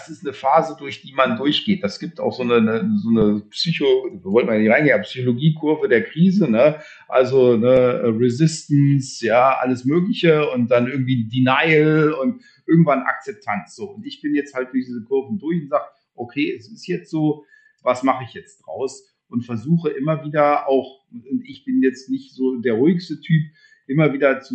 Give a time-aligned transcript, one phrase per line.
[0.00, 1.84] das ist eine Phase, durch die man durchgeht.
[1.84, 6.50] Das gibt auch so eine, so eine Psycho, wir wollten nicht reingehen, Psychologiekurve der Krise,
[6.50, 6.80] ne?
[7.08, 13.76] Also ne, Resistance, ja, alles Mögliche und dann irgendwie Denial und irgendwann Akzeptanz.
[13.76, 13.90] So.
[13.90, 15.84] Und ich bin jetzt halt durch diese Kurven durch und sage,
[16.14, 17.44] okay, es ist jetzt so,
[17.82, 19.06] was mache ich jetzt draus?
[19.28, 23.42] Und versuche immer wieder auch, und ich bin jetzt nicht so der ruhigste Typ,
[23.90, 24.54] immer wieder zu,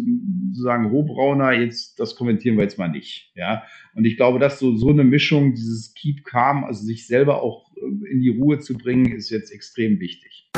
[0.53, 3.31] zu sagen, Rohbrauner, jetzt, das kommentieren wir jetzt mal nicht.
[3.35, 3.63] Ja.
[3.93, 7.71] Und ich glaube, dass so, so eine Mischung, dieses Keep Calm, also sich selber auch
[7.75, 10.49] äh, in die Ruhe zu bringen, ist jetzt extrem wichtig.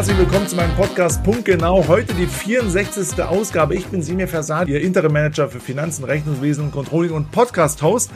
[0.00, 1.86] Herzlich willkommen zu meinem Podcast Punkt Genau.
[1.86, 3.22] Heute die 64.
[3.22, 3.74] Ausgabe.
[3.74, 8.10] Ich bin Simir Versad, Ihr Interim Manager für Finanzen, Rechnungswesen, Controlling und Podcast-Host.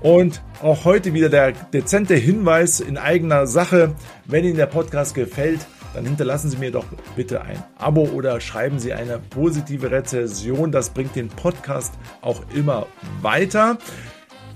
[0.00, 3.94] Und auch heute wieder der dezente Hinweis in eigener Sache.
[4.24, 5.60] Wenn Ihnen der Podcast gefällt,
[5.94, 10.72] dann hinterlassen Sie mir doch bitte ein Abo oder schreiben Sie eine positive Rezension.
[10.72, 12.88] Das bringt den Podcast auch immer
[13.20, 13.78] weiter.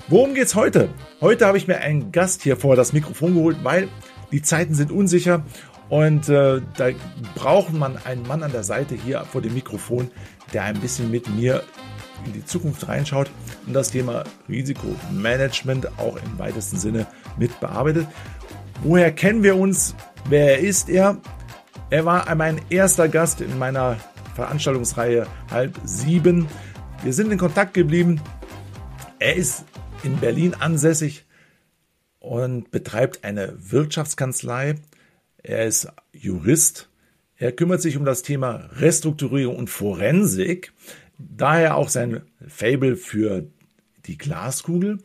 [0.08, 0.88] Worum geht's heute?
[1.20, 3.86] Heute habe ich mir einen Gast hier vor das Mikrofon geholt, weil
[4.32, 5.44] die Zeiten sind unsicher
[5.88, 6.88] und äh, da
[7.34, 10.10] braucht man einen Mann an der Seite hier vor dem Mikrofon,
[10.52, 11.62] der ein bisschen mit mir
[12.24, 13.30] in die Zukunft reinschaut
[13.66, 17.06] und das Thema Risikomanagement auch im weitesten Sinne
[17.38, 18.06] mit bearbeitet.
[18.82, 19.94] Woher kennen wir uns?
[20.28, 21.18] Wer ist er?
[21.90, 23.96] Er war mein erster Gast in meiner
[24.34, 26.48] Veranstaltungsreihe halb sieben.
[27.02, 28.20] Wir sind in Kontakt geblieben.
[29.18, 29.64] Er ist
[30.02, 31.26] in Berlin ansässig
[32.18, 34.74] und betreibt eine Wirtschaftskanzlei
[35.46, 36.88] er ist Jurist.
[37.36, 40.72] Er kümmert sich um das Thema Restrukturierung und Forensik.
[41.18, 43.44] Daher auch sein Fable für
[44.06, 44.98] die Glaskugel.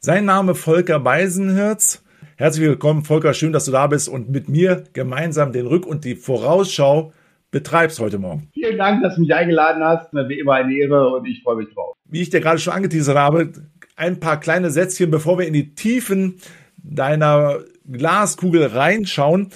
[0.00, 2.02] Sein Name Volker Weisenherz.
[2.36, 3.34] Herzlich willkommen, Volker.
[3.34, 7.12] Schön, dass du da bist und mit mir gemeinsam den Rück- und die Vorausschau
[7.50, 8.48] betreibst heute Morgen.
[8.54, 10.12] Vielen Dank, dass du mich eingeladen hast.
[10.12, 11.94] Wie immer eine Ehre und ich freue mich drauf.
[12.06, 13.52] Wie ich dir gerade schon angeteasert habe,
[13.96, 16.40] ein paar kleine Sätzchen, bevor wir in die Tiefen
[16.78, 19.50] deiner Glaskugel reinschauen.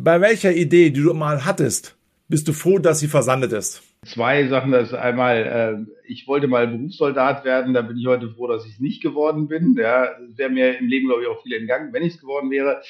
[0.00, 1.96] Bei welcher Idee, die du mal hattest,
[2.28, 3.82] bist du froh, dass sie versandet ist?
[4.04, 4.70] Zwei Sachen.
[4.70, 8.64] Das ist einmal, äh, ich wollte mal Berufssoldat werden, da bin ich heute froh, dass
[8.64, 9.74] ich es nicht geworden bin.
[9.76, 12.80] Ja, wäre mir im Leben, glaube ich, auch viel entgangen, wenn ich es geworden wäre.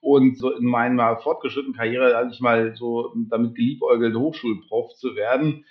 [0.00, 5.64] Und so in meiner fortgeschrittenen Karriere hatte ich mal so damit geliebäugelt, Hochschulprof zu werden.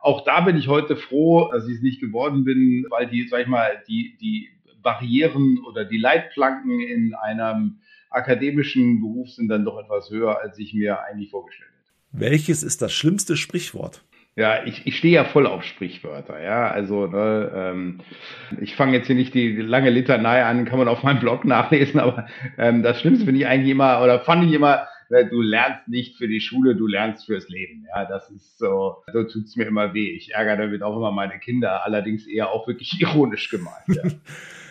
[0.00, 3.40] Auch da bin ich heute froh, dass ich es nicht geworden bin, weil die, sag
[3.40, 4.50] ich mal, die, die
[4.82, 7.78] Barrieren oder die Leitplanken in einem
[8.14, 11.92] akademischen Beruf sind dann doch etwas höher, als ich mir eigentlich vorgestellt hätte.
[12.12, 14.02] Welches ist das schlimmste Sprichwort?
[14.34, 16.70] Ja, ich, ich stehe ja voll auf Sprichwörter, ja.
[16.70, 18.00] Also, ne, ähm,
[18.60, 22.00] ich fange jetzt hier nicht die lange Litanei an, kann man auf meinem Blog nachlesen,
[22.00, 25.86] aber ähm, das Schlimmste finde ich eigentlich immer, oder fand ich immer, ne, du lernst
[25.86, 27.86] nicht für die Schule, du lernst fürs Leben.
[27.94, 30.16] Ja, das ist so, so tut's mir immer weh.
[30.16, 33.88] Ich ärgere damit auch immer meine Kinder, allerdings eher auch wirklich ironisch gemeint.
[33.88, 34.02] Ja.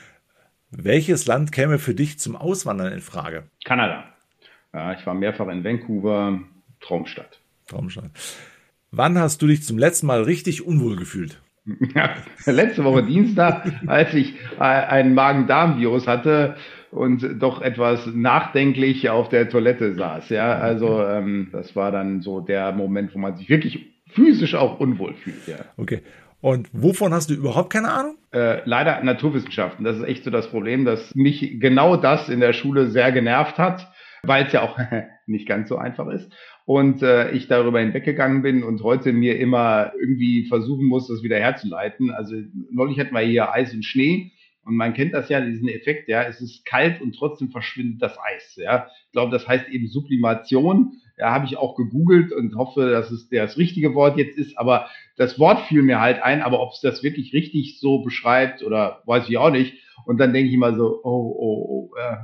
[0.71, 3.43] Welches Land käme für dich zum Auswandern in Frage?
[3.65, 4.05] Kanada.
[4.73, 6.39] Ja, ich war mehrfach in Vancouver,
[6.79, 7.39] Traumstadt.
[7.67, 8.11] Traumstadt.
[8.89, 11.41] Wann hast du dich zum letzten Mal richtig unwohl gefühlt?
[11.93, 12.15] Ja,
[12.45, 16.55] letzte Woche Dienstag, als ich äh, ein Magen-Darm-Virus hatte
[16.89, 20.29] und doch etwas nachdenklich auf der Toilette saß.
[20.29, 24.79] Ja, also ähm, das war dann so der Moment, wo man sich wirklich physisch auch
[24.79, 25.47] unwohl fühlt.
[25.47, 25.57] Ja.
[25.77, 26.01] Okay.
[26.41, 28.17] Und wovon hast du überhaupt keine Ahnung?
[28.33, 29.85] Äh, leider Naturwissenschaften.
[29.85, 33.59] Das ist echt so das Problem, dass mich genau das in der Schule sehr genervt
[33.59, 33.87] hat,
[34.23, 34.77] weil es ja auch
[35.27, 36.31] nicht ganz so einfach ist.
[36.65, 41.37] Und äh, ich darüber hinweggegangen bin und heute mir immer irgendwie versuchen muss, das wieder
[41.37, 42.11] herzuleiten.
[42.11, 42.35] Also
[42.71, 44.31] neulich hatten wir hier Eis und Schnee.
[44.63, 48.17] Und man kennt das ja, diesen Effekt, ja, es ist kalt und trotzdem verschwindet das
[48.19, 48.87] Eis, ja.
[49.07, 51.01] Ich glaube, das heißt eben Sublimation.
[51.21, 54.57] Ja, habe ich auch gegoogelt und hoffe, dass es das richtige Wort jetzt ist.
[54.57, 54.87] Aber
[55.17, 59.03] das Wort fiel mir halt ein, aber ob es das wirklich richtig so beschreibt oder
[59.05, 59.75] weiß ich auch nicht.
[60.07, 61.95] Und dann denke ich immer so, oh, oh, oh.
[61.95, 62.17] Äh.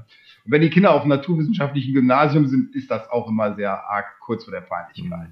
[0.45, 4.05] Und wenn die Kinder auf dem naturwissenschaftlichen Gymnasium sind, ist das auch immer sehr arg
[4.19, 5.29] kurz vor der Peinlichkeit.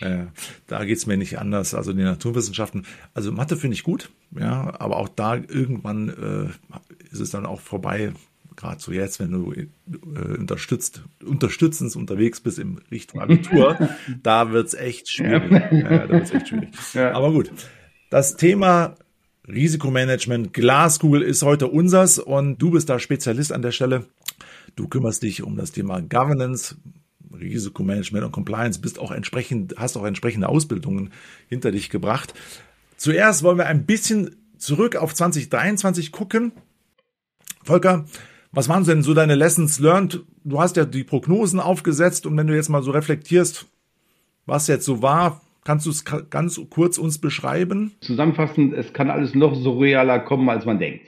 [0.00, 0.24] Äh,
[0.66, 1.72] da geht's mir nicht anders.
[1.72, 2.84] Also die Naturwissenschaften,
[3.14, 7.60] also Mathe finde ich gut, ja, aber auch da irgendwann äh, ist es dann auch
[7.60, 8.12] vorbei,
[8.56, 9.66] gerade so jetzt, wenn du äh,
[10.38, 13.78] unterstützt, unterstützend unterwegs bist im Richtung Abitur,
[14.22, 15.50] da wird's echt schwierig.
[15.50, 16.06] Ja.
[16.06, 16.70] da wird's echt schwierig.
[16.94, 17.12] Ja.
[17.12, 17.50] Aber gut.
[18.10, 18.96] Das Thema
[19.48, 24.06] Risikomanagement, Glaskugel ist heute unsers und du bist da Spezialist an der Stelle.
[24.76, 26.76] Du kümmerst dich um das Thema Governance,
[27.38, 31.10] Risikomanagement und Compliance, bist auch entsprechend, hast auch entsprechende Ausbildungen
[31.48, 32.34] hinter dich gebracht.
[32.96, 36.52] Zuerst wollen wir ein bisschen zurück auf 2023 gucken,
[37.62, 38.04] Volker,
[38.54, 40.24] was waren denn so deine Lessons learned?
[40.44, 43.66] Du hast ja die Prognosen aufgesetzt und wenn du jetzt mal so reflektierst,
[44.46, 47.94] was jetzt so war, kannst du es ganz kurz uns beschreiben?
[48.00, 51.06] Zusammenfassend, es kann alles noch surrealer kommen, als man denkt.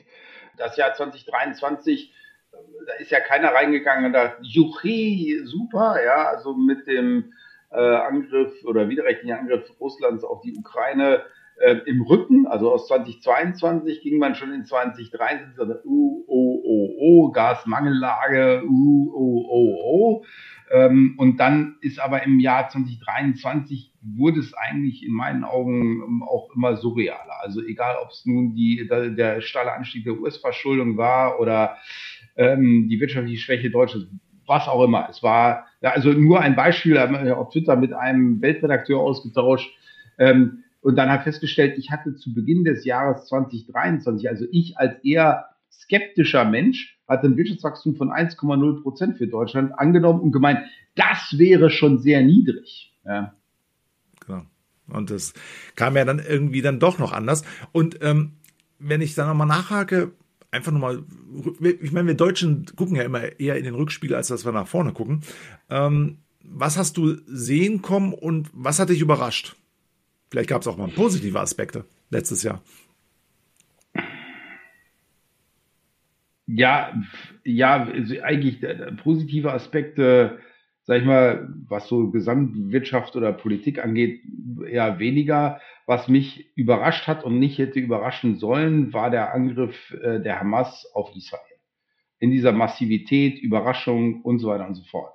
[0.56, 2.12] Das Jahr 2023,
[2.52, 7.32] da ist ja keiner reingegangen und dachte, juchi, super, ja, also mit dem
[7.70, 11.22] äh, Angriff oder widerrechtlichen Angriff Russlands auf die Ukraine
[11.58, 16.96] äh, im Rücken, also aus 2022 ging man schon in 2023 und uh, oh, oh,
[16.98, 20.24] oh, Gasmangellage, uh, oh, oh, oh.
[20.70, 26.50] Ähm, und dann ist aber im Jahr 2023 wurde es eigentlich in meinen Augen auch
[26.54, 27.40] immer surrealer.
[27.40, 31.76] Also egal, ob es nun die, der, der steile Anstieg der US-Verschuldung war oder
[32.36, 34.08] ähm, die wirtschaftliche Schwäche Deutschlands,
[34.46, 35.08] was auch immer.
[35.08, 39.70] Es war, ja, also nur ein Beispiel, auf Twitter mit einem Weltredakteur ausgetauscht,
[40.18, 45.02] ähm, und dann hat festgestellt, ich hatte zu Beginn des Jahres 2023, also ich als
[45.04, 50.60] eher skeptischer Mensch, hatte ein Wirtschaftswachstum von 1,0 Prozent für Deutschland angenommen und gemeint,
[50.94, 52.92] das wäre schon sehr niedrig.
[53.04, 53.34] Ja.
[54.26, 54.42] Genau.
[54.88, 55.34] Und das
[55.74, 57.44] kam ja dann irgendwie dann doch noch anders.
[57.72, 58.32] Und ähm,
[58.78, 60.12] wenn ich da nochmal nachhake,
[60.50, 61.04] einfach nochmal,
[61.60, 64.68] ich meine, wir Deutschen gucken ja immer eher in den Rückspiegel, als dass wir nach
[64.68, 65.22] vorne gucken.
[65.70, 69.56] Ähm, was hast du sehen kommen und was hat dich überrascht?
[70.36, 72.60] Vielleicht gab es auch mal positive Aspekte letztes Jahr.
[76.46, 76.92] Ja,
[77.42, 80.38] ja, also eigentlich äh, positive Aspekte,
[80.82, 84.20] sag ich mal, was so Gesamtwirtschaft oder Politik angeht,
[84.68, 85.58] eher weniger.
[85.86, 90.84] Was mich überrascht hat und nicht hätte überraschen sollen, war der Angriff äh, der Hamas
[90.92, 91.40] auf Israel.
[92.18, 95.14] In dieser Massivität, Überraschung und so weiter und so fort.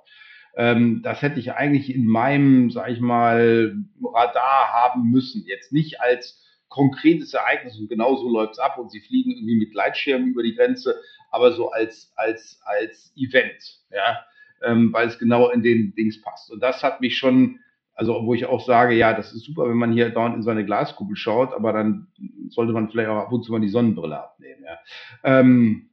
[0.54, 5.44] Ähm, das hätte ich eigentlich in meinem, sag ich mal, Radar haben müssen.
[5.46, 9.58] Jetzt nicht als konkretes Ereignis und genau so läuft es ab und sie fliegen irgendwie
[9.58, 10.96] mit Gleitschirmen über die Grenze,
[11.30, 14.24] aber so als, als, als Event, ja,
[14.62, 16.50] ähm, weil es genau in den Dings passt.
[16.50, 17.58] Und das hat mich schon,
[17.94, 20.48] also wo ich auch sage, ja, das ist super, wenn man hier dauernd in so
[20.48, 22.06] eine Glaskugel schaut, aber dann
[22.48, 24.78] sollte man vielleicht auch ab und zu mal die Sonnenbrille abnehmen, ja.
[25.24, 25.90] Ähm,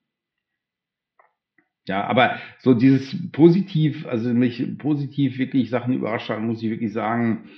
[1.89, 6.93] ja, aber so dieses positiv, also mich positiv wirklich Sachen überrascht haben, muss ich wirklich
[6.93, 7.49] sagen,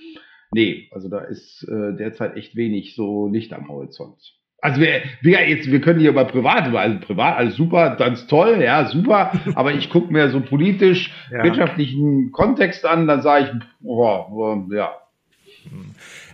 [0.53, 4.15] nee, also da ist äh, derzeit echt wenig so Licht am Horizont.
[4.61, 8.61] Also wir, wir jetzt, wir können hier über privat, also privat alles super, ganz toll,
[8.61, 11.43] ja, super, aber ich gucke mir so politisch, ja.
[11.43, 14.91] wirtschaftlichen Kontext an, dann sage ich, boah, boah, ja.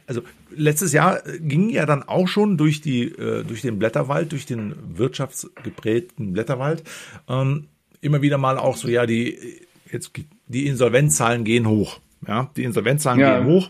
[0.06, 0.22] Also
[0.56, 4.76] letztes Jahr ging ja dann auch schon durch die, äh, durch den Blätterwald, durch den
[4.98, 6.84] wirtschaftsgeprägten Blätterwald.
[7.28, 7.70] Ähm,
[8.02, 9.62] immer wieder mal auch so, ja, die,
[9.92, 10.12] jetzt,
[10.48, 12.00] die Insolvenzzahlen gehen hoch.
[12.28, 13.40] Ja, die Insolvenzzahlen ja.
[13.40, 13.70] gehen hoch.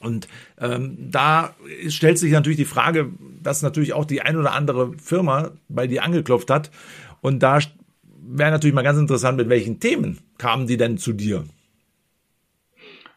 [0.00, 0.28] Und
[0.60, 1.54] ähm, da
[1.88, 3.10] stellt sich natürlich die Frage,
[3.42, 6.70] dass natürlich auch die ein oder andere Firma bei dir angeklopft hat.
[7.20, 7.58] Und da
[8.28, 11.44] wäre natürlich mal ganz interessant, mit welchen Themen kamen die denn zu dir?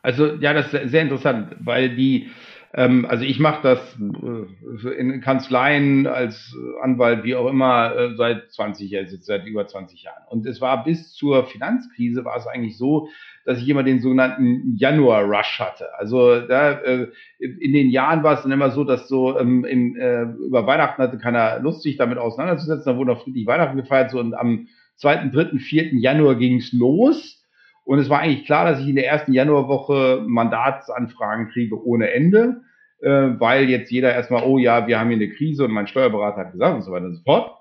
[0.02, 2.30] Also ja, das ist sehr interessant, weil die
[2.74, 8.52] ähm, also ich mache das äh, in Kanzleien als Anwalt, wie auch immer, äh, seit
[8.52, 10.24] 20 Jahren, seit über 20 Jahren.
[10.30, 13.10] Und es war bis zur Finanzkrise war es eigentlich so,
[13.46, 15.88] dass ich immer den sogenannten Januar-Rush hatte.
[15.98, 17.08] Also da, äh,
[17.40, 21.02] in den Jahren war es dann immer so, dass so ähm, im, äh, über Weihnachten
[21.02, 22.94] hatte keiner Lust, sich damit auseinanderzusetzen.
[22.94, 24.12] Da wurde auch friedlich Weihnachten gefeiert.
[24.12, 24.68] So und am
[24.98, 25.96] 2., 3., 4.
[25.96, 27.44] Januar ging es los.
[27.84, 32.62] Und es war eigentlich klar, dass ich in der ersten Januarwoche Mandatsanfragen kriege ohne Ende,
[33.02, 36.42] äh, weil jetzt jeder erstmal, oh ja, wir haben hier eine Krise und mein Steuerberater
[36.42, 37.58] hat gesagt und so weiter und so fort.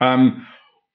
[0.00, 0.46] Ähm,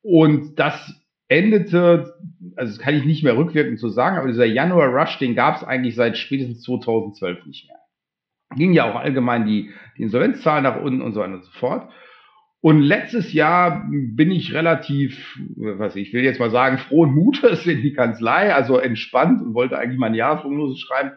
[0.01, 0.93] und das
[1.27, 2.13] endete,
[2.55, 5.63] also das kann ich nicht mehr rückwirkend so sagen, aber dieser Januar-Rush, den gab es
[5.63, 7.79] eigentlich seit spätestens 2012 nicht mehr.
[8.57, 11.91] Ging ja auch allgemein die, die Insolvenzzahlen nach unten und so weiter und so fort.
[12.61, 17.81] Und letztes Jahr bin ich relativ, was ich will jetzt mal sagen, frohen Mutes in
[17.81, 21.11] die Kanzlei, also entspannt und wollte eigentlich meine Jahresprognose schreiben.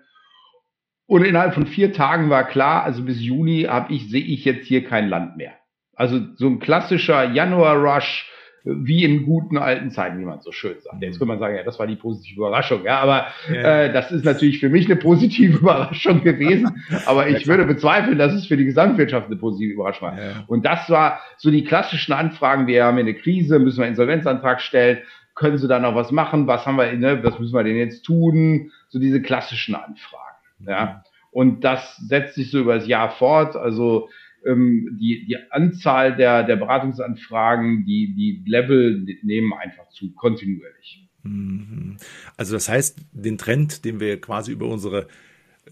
[1.09, 4.67] Und innerhalb von vier Tagen war klar, also bis Juni habe ich, sehe ich jetzt
[4.67, 5.53] hier kein Land mehr.
[5.97, 8.31] Also so ein klassischer Januar-Rush,
[8.65, 11.01] wie in guten alten Zeiten, wie man so schön sagt.
[11.01, 13.85] Jetzt könnte man sagen, ja, das war die positive Überraschung, ja, aber ja.
[13.85, 18.35] Äh, das ist natürlich für mich eine positive Überraschung gewesen, aber ich würde bezweifeln, dass
[18.35, 20.19] es für die Gesamtwirtschaft eine positive Überraschung war.
[20.19, 20.45] Ja.
[20.47, 24.61] Und das war so die klassischen Anfragen, wir haben eine Krise, müssen wir einen Insolvenzantrag
[24.61, 24.99] stellen,
[25.35, 28.03] können Sie da noch was machen, was haben wir, ne, was müssen wir denn jetzt
[28.03, 30.28] tun, so diese klassischen Anfragen,
[30.67, 31.03] ja.
[31.31, 34.09] Und das setzt sich so über das Jahr fort, also
[34.47, 41.09] ähm, die, die Anzahl der, der Beratungsanfragen, die, die Level nehmen einfach zu, kontinuierlich.
[41.23, 41.97] Mhm.
[42.37, 45.09] Also das heißt, den Trend, den wir quasi über unsere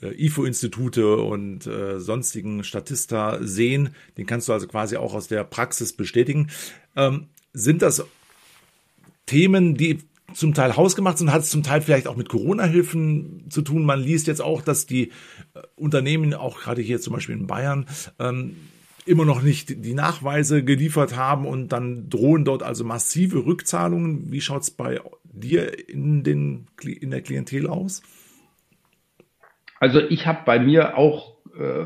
[0.02, 3.90] äh, IFO-Institute und äh, sonstigen Statista sehen.
[4.18, 6.48] Den kannst du also quasi auch aus der Praxis bestätigen.
[6.96, 8.04] Ähm, sind das
[9.26, 9.98] Themen, die
[10.33, 13.85] zum Teil hausgemacht sind, hat es zum Teil vielleicht auch mit Corona-Hilfen zu tun.
[13.85, 15.09] Man liest jetzt auch, dass die
[15.54, 17.87] äh, Unternehmen, auch gerade hier zum Beispiel in Bayern,
[18.18, 18.56] ähm,
[19.06, 24.33] immer noch nicht die Nachweise geliefert haben und dann drohen dort also massive Rückzahlungen.
[24.33, 28.02] Wie schaut es bei dir in, den, in der Klientel aus?
[29.78, 31.85] Also ich habe bei mir auch äh,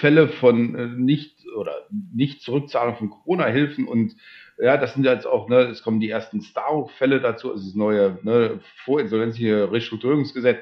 [0.00, 4.16] Fälle von äh, nicht oder nicht Zurückzahlung von Corona-Hilfen und
[4.58, 8.18] ja, das sind jetzt auch, ne, es kommen die ersten Star-Fälle dazu, also das neue
[8.22, 10.58] ne, vorinsolvenzliche Restrukturierungsgesetz.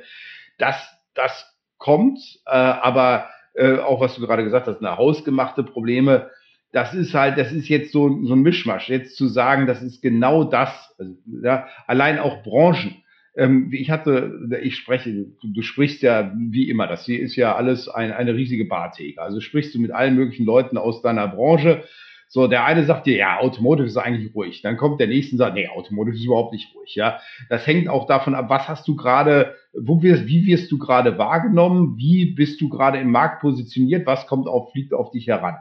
[0.59, 0.77] Das,
[1.15, 6.31] das kommt, äh, aber äh, auch was du gerade gesagt hast, eine hausgemachte Probleme,
[6.73, 8.89] das ist halt, das ist jetzt so, so ein Mischmasch.
[8.89, 13.03] Jetzt zu sagen, das ist genau das, also, ja, allein auch Branchen.
[13.37, 17.57] Ähm, ich hatte, ich spreche, du, du, sprichst ja wie immer, das hier ist ja
[17.57, 19.21] alles ein, eine riesige Bartheke.
[19.21, 21.85] Also sprichst du mit allen möglichen Leuten aus deiner Branche
[22.33, 24.63] so, der eine sagt dir, ja, Automotive ist eigentlich ruhig.
[24.63, 26.95] Dann kommt der nächste und sagt, nee, Automotive ist überhaupt nicht ruhig.
[26.95, 27.19] Ja,
[27.49, 31.19] das hängt auch davon ab, was hast du gerade, wo wirst, wie wirst du gerade
[31.19, 35.57] wahrgenommen, wie bist du gerade im Markt positioniert, was kommt auf, fliegt auf dich heran.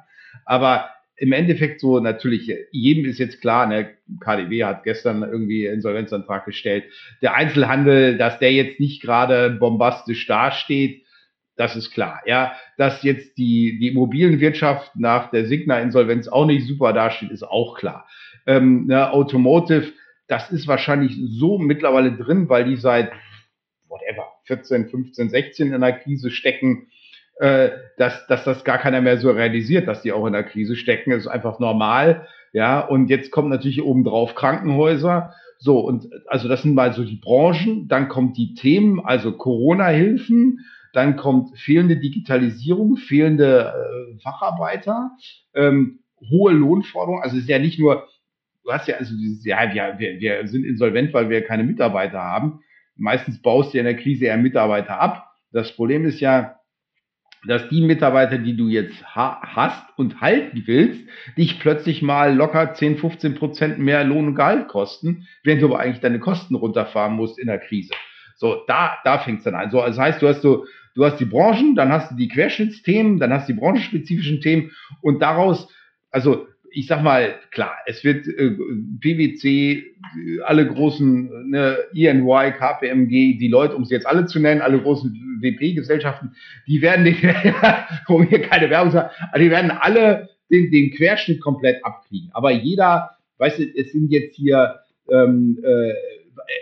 [0.46, 6.46] Aber im Endeffekt so natürlich, jedem ist jetzt klar, ne, KDW hat gestern irgendwie Insolvenzantrag
[6.46, 6.84] gestellt.
[7.24, 11.04] Der Einzelhandel, dass der jetzt nicht gerade bombastisch dasteht,
[11.60, 12.22] das ist klar.
[12.26, 17.78] Ja, dass jetzt die, die Immobilienwirtschaft nach der Signa-Insolvenz auch nicht super dasteht, ist auch
[17.78, 18.08] klar.
[18.48, 19.92] Ähm, ne, Automotive,
[20.28, 23.12] das ist wahrscheinlich so mittlerweile drin, weil die seit
[23.90, 26.88] whatever 14, 15, 16 in der Krise stecken,
[27.40, 30.78] äh, dass, dass das gar keiner mehr so realisiert, dass die auch in der Krise
[30.78, 31.12] stecken.
[31.12, 32.26] Das ist einfach normal.
[32.54, 35.34] Ja, und jetzt kommt natürlich obendrauf Krankenhäuser.
[35.58, 37.90] So, und also das sind mal so die Branchen.
[37.90, 40.60] Dann kommt die Themen, also Corona-Hilfen
[40.94, 45.12] dann kommt fehlende Digitalisierung, fehlende äh, Facharbeiter,
[45.54, 47.24] ähm, hohe Lohnforderungen.
[47.24, 48.08] Also es ist ja nicht nur,
[48.64, 52.62] du hast ja also dieses, ja, wir, wir sind insolvent, weil wir keine Mitarbeiter haben.
[52.96, 55.30] Meistens baust du ja in der Krise eher Mitarbeiter ab.
[55.52, 56.60] Das Problem ist ja,
[57.48, 62.74] dass die Mitarbeiter, die du jetzt ha hast und halten willst, dich plötzlich mal locker
[62.74, 67.16] 10, 15 Prozent mehr Lohn und Gehalt kosten, während du aber eigentlich deine Kosten runterfahren
[67.16, 67.94] musst in der Krise.
[68.36, 69.72] So, da, da fängt es dann an.
[69.72, 70.66] So, also das heißt, du hast so,
[70.96, 74.72] du hast die Branchen, dann hast du die Querschnittsthemen, dann hast du die branchenspezifischen Themen
[75.02, 75.68] und daraus,
[76.12, 78.52] also ich sag mal, klar, es wird äh,
[79.00, 79.84] PwC,
[80.46, 85.40] alle großen, ne, ENY, KPMG, die Leute, um sie jetzt alle zu nennen, alle großen
[85.42, 86.36] WP-Gesellschaften,
[86.68, 87.16] die werden, die,
[88.08, 92.30] um hier keine Werbung zu sagen, die werden alle den, den Querschnitt komplett abkriegen.
[92.34, 94.80] Aber jeder, weißt du, es sind jetzt hier
[95.12, 95.94] ähm, äh,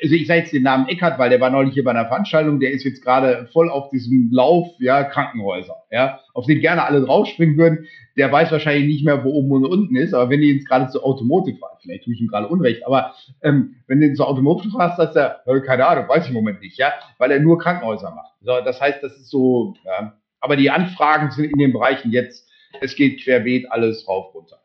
[0.01, 2.59] also ich sage jetzt den Namen Eckert, weil der war neulich hier bei einer Veranstaltung,
[2.59, 7.01] der ist jetzt gerade voll auf diesem Lauf, ja, Krankenhäuser, ja, auf den gerne alle
[7.01, 7.87] draufspringen würden.
[8.15, 10.89] Der weiß wahrscheinlich nicht mehr, wo oben und unten ist, aber wenn du jetzt gerade
[10.89, 14.25] zu Automotive fragst, vielleicht tue ich ihm gerade Unrecht, aber ähm, wenn du ihn zu
[14.25, 17.39] Automotive fragst, dass er, äh, keine Ahnung, weiß ich im Moment nicht, ja, weil er
[17.39, 18.33] nur Krankenhäuser macht.
[18.41, 22.49] So, das heißt, das ist so, ja, aber die Anfragen sind in den Bereichen jetzt,
[22.81, 24.57] es geht querbeet alles rauf runter.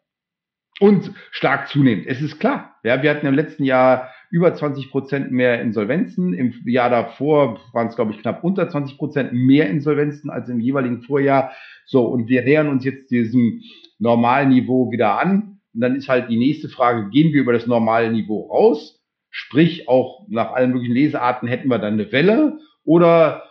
[0.80, 2.06] Und stark zunehmend.
[2.06, 2.76] Es ist klar.
[2.82, 6.32] Ja, wir hatten im letzten Jahr über 20 Prozent mehr Insolvenzen.
[6.32, 10.58] Im Jahr davor waren es, glaube ich, knapp unter 20 Prozent mehr Insolvenzen als im
[10.58, 11.52] jeweiligen Vorjahr.
[11.84, 13.60] So, und wir nähern uns jetzt diesem
[13.98, 15.60] Normalniveau wieder an.
[15.74, 19.04] Und dann ist halt die nächste Frage, gehen wir über das normale Niveau raus?
[19.28, 23.42] Sprich, auch nach allen möglichen Lesearten hätten wir dann eine Welle oder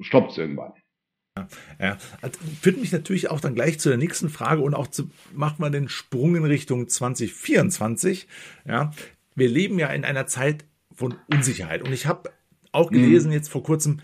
[0.00, 0.74] stoppt es irgendwann?
[1.80, 5.10] Ja, also führt mich natürlich auch dann gleich zu der nächsten Frage und auch zu,
[5.34, 8.26] macht man den Sprung in Richtung 2024.
[8.66, 8.92] Ja,
[9.38, 10.64] wir leben ja in einer Zeit
[10.94, 11.82] von Unsicherheit.
[11.82, 12.30] Und ich habe
[12.72, 13.34] auch gelesen mhm.
[13.34, 14.00] jetzt vor kurzem,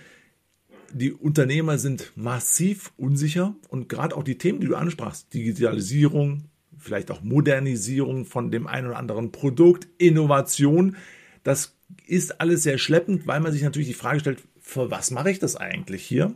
[0.92, 6.44] die Unternehmer sind massiv unsicher und gerade auch die Themen, die du ansprachst, Digitalisierung,
[6.78, 10.96] vielleicht auch Modernisierung von dem einen oder anderen Produkt, Innovation,
[11.42, 11.76] das
[12.06, 15.40] ist alles sehr schleppend, weil man sich natürlich die Frage stellt, für was mache ich
[15.40, 16.34] das eigentlich hier?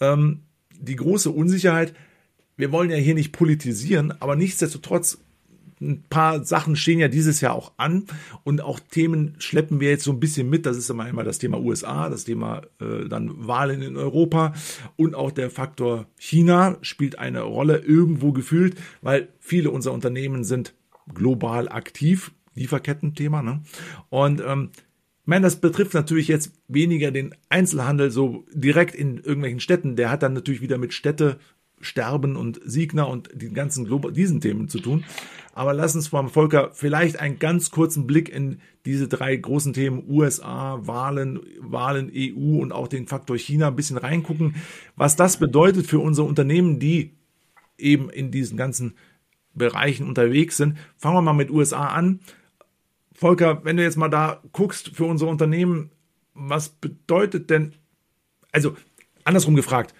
[0.00, 0.42] Ähm,
[0.78, 1.94] die große Unsicherheit,
[2.56, 5.18] wir wollen ja hier nicht politisieren, aber nichtsdestotrotz
[5.80, 8.06] ein paar Sachen stehen ja dieses Jahr auch an
[8.44, 10.66] und auch Themen schleppen wir jetzt so ein bisschen mit.
[10.66, 14.54] Das ist immer immer das Thema USA, das Thema äh, dann Wahlen in Europa
[14.96, 20.74] und auch der Faktor China spielt eine Rolle irgendwo gefühlt, weil viele unserer Unternehmen sind
[21.12, 22.32] global aktiv.
[22.54, 23.60] Lieferketten-Thema, ne?
[24.08, 24.70] Und ähm,
[25.26, 29.96] ich meine, das betrifft natürlich jetzt weniger den Einzelhandel so direkt in irgendwelchen Städten.
[29.96, 31.38] Der hat dann natürlich wieder mit Städte
[31.80, 35.04] Sterben und Siegner und die ganzen Global diesen Themen zu tun.
[35.52, 40.04] Aber lass uns mal, Volker, vielleicht einen ganz kurzen Blick in diese drei großen Themen
[40.08, 44.56] USA, Wahlen, Wahlen EU und auch den Faktor China ein bisschen reingucken,
[44.96, 47.14] was das bedeutet für unsere Unternehmen, die
[47.78, 48.96] eben in diesen ganzen
[49.54, 50.76] Bereichen unterwegs sind.
[50.98, 52.20] Fangen wir mal mit USA an.
[53.12, 55.90] Volker, wenn du jetzt mal da guckst für unsere Unternehmen,
[56.34, 57.72] was bedeutet denn,
[58.52, 58.76] also
[59.24, 59.94] andersrum gefragt,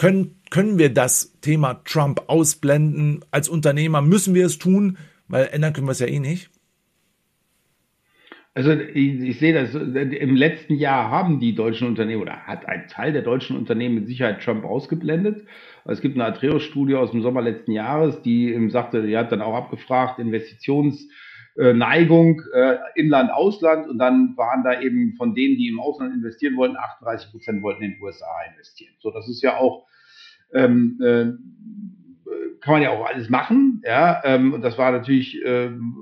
[0.00, 3.22] können, können wir das Thema Trump ausblenden?
[3.30, 4.96] Als Unternehmer müssen wir es tun,
[5.28, 6.48] weil ändern können wir es ja eh nicht.
[8.54, 12.88] Also ich, ich, sehe das, im letzten Jahr haben die deutschen Unternehmen oder hat ein
[12.88, 15.44] Teil der deutschen Unternehmen mit Sicherheit Trump ausgeblendet.
[15.84, 19.54] Es gibt eine Atreus-Studie aus dem Sommer letzten Jahres, die sagte, die hat dann auch
[19.54, 21.10] abgefragt, Investitionsneigung,
[21.56, 21.70] äh,
[22.94, 27.30] Inland, Ausland und dann waren da eben von denen, die im Ausland investieren wollten, 38
[27.30, 28.94] Prozent wollten in den USA investieren.
[29.00, 29.86] So, das ist ja auch,
[30.52, 31.32] ähm, äh,
[32.60, 35.96] kann man ja auch alles machen, ja, ähm, und das war natürlich, ähm,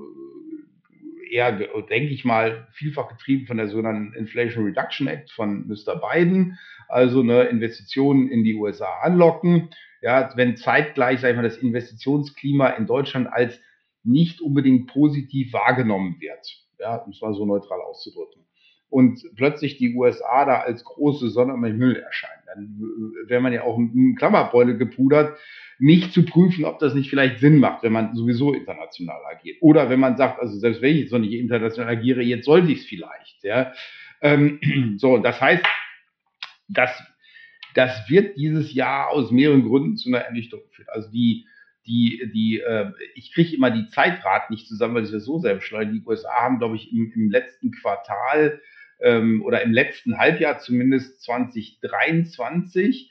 [1.30, 6.00] eher, denke ich mal, vielfach getrieben von der sogenannten Inflation Reduction Act von Mr.
[6.00, 9.70] Biden, also eine Investitionen in die USA anlocken.
[10.00, 13.60] Ja, wenn zeitgleich, sag ich mal, das Investitionsklima in Deutschland als
[14.08, 16.46] nicht unbedingt positiv wahrgenommen wird.
[16.80, 18.44] Ja, um es mal so neutral auszudrücken.
[18.90, 22.42] Und plötzlich die USA da als große Sonne am Himmel erscheinen.
[22.46, 22.80] Dann
[23.26, 25.38] wäre man ja auch mit Klammerbeule gepudert,
[25.78, 29.58] nicht zu prüfen, ob das nicht vielleicht Sinn macht, wenn man sowieso international agiert.
[29.60, 32.72] Oder wenn man sagt, also selbst wenn ich jetzt noch nicht international agiere, jetzt sollte
[32.72, 33.42] ich es vielleicht.
[33.42, 33.72] Ja.
[34.20, 34.58] Ähm,
[34.98, 35.64] so, das heißt,
[36.68, 36.90] das,
[37.74, 40.88] das wird dieses Jahr aus mehreren Gründen zu einer Ernüchterung führen.
[40.88, 41.46] Also die,
[41.88, 45.64] die, die, äh, ich kriege immer die Zeitrate nicht zusammen, weil ich das so selbst
[45.64, 45.92] schneide.
[45.92, 48.60] Die USA haben, glaube ich, im, im letzten Quartal
[49.00, 53.10] ähm, oder im letzten Halbjahr zumindest 2023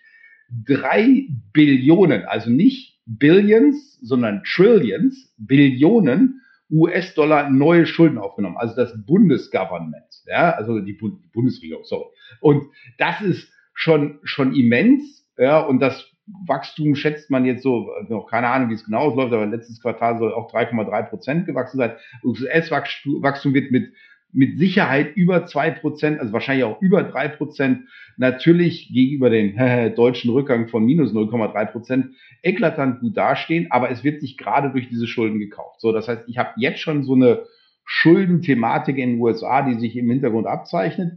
[0.66, 8.58] drei Billionen, also nicht Billions, sondern Trillions, Billionen US-Dollar neue Schulden aufgenommen.
[8.58, 10.94] Also das Bundesgovernment, ja, also die
[11.34, 12.08] Bundesregierung, sorry.
[12.42, 16.12] Und das ist schon, schon immens, ja, und das
[16.46, 20.18] Wachstum schätzt man jetzt so, noch keine Ahnung, wie es genau ausläuft, aber letztes Quartal
[20.20, 21.94] soll auch 3,3 Prozent gewachsen sein.
[22.24, 23.94] US-Wachstum wird mit
[24.34, 29.56] mit Sicherheit über zwei Prozent, also wahrscheinlich auch über drei Prozent, natürlich gegenüber dem
[29.96, 34.90] deutschen Rückgang von minus 0,3 Prozent eklatant gut dastehen, aber es wird sich gerade durch
[34.90, 35.82] diese Schulden gekauft.
[35.82, 37.46] So, das heißt, ich habe jetzt schon so eine
[37.86, 41.14] Schuldenthematik in den USA, die sich im Hintergrund abzeichnet.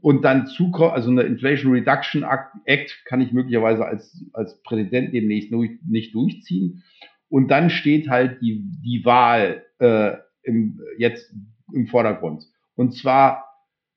[0.00, 2.24] Und dann zukommt, also eine Inflation Reduction
[2.64, 6.82] Act kann ich möglicherweise als, als Präsident demnächst nicht durchziehen.
[7.28, 11.34] Und dann steht halt die, die Wahl äh, im, jetzt
[11.72, 12.44] im Vordergrund.
[12.76, 13.44] Und zwar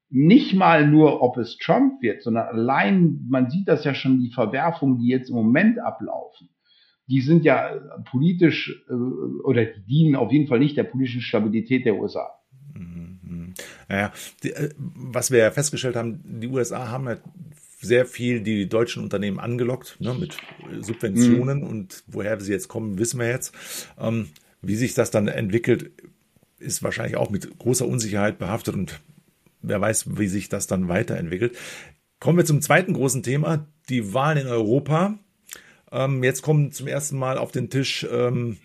[0.10, 4.32] nicht mal nur, ob es Trump wird, sondern allein, man sieht das ja schon, die
[4.32, 6.50] Verwerfungen, die jetzt im Moment ablaufen,
[7.08, 7.72] die sind ja
[8.10, 12.37] politisch äh, oder die dienen auf jeden Fall nicht der politischen Stabilität der USA.
[12.74, 13.54] Mhm.
[13.90, 14.12] Naja,
[14.44, 17.18] die, äh, was wir ja festgestellt haben, die USA haben ja
[17.80, 20.38] sehr viel die deutschen Unternehmen angelockt ne, mit
[20.82, 21.68] Subventionen mhm.
[21.68, 23.54] und woher sie jetzt kommen, wissen wir jetzt.
[24.00, 24.30] Ähm,
[24.62, 25.92] wie sich das dann entwickelt,
[26.60, 29.00] ist wahrscheinlich auch mit großer Unsicherheit behaftet und
[29.62, 31.56] wer weiß, wie sich das dann weiterentwickelt.
[32.20, 35.20] Kommen wir zum zweiten großen Thema, die Wahlen in Europa.
[35.92, 38.58] Ähm, jetzt kommen zum ersten Mal auf den Tisch ähm,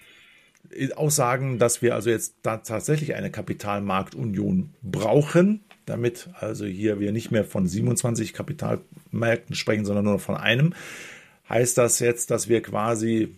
[0.96, 7.31] Aussagen, dass wir also jetzt da tatsächlich eine Kapitalmarktunion brauchen, damit also hier wir nicht
[7.31, 10.75] mehr von 27 Kapitalmärkten sprechen, sondern nur von einem.
[11.48, 13.35] Heißt das jetzt, dass wir quasi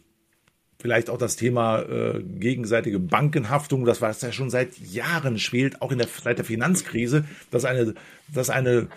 [0.85, 5.91] Vielleicht auch das Thema äh, gegenseitige Bankenhaftung, das was ja schon seit Jahren schwelt, auch
[5.91, 7.95] in der, seit der Finanzkrise, dass eine,
[8.29, 8.89] dass eine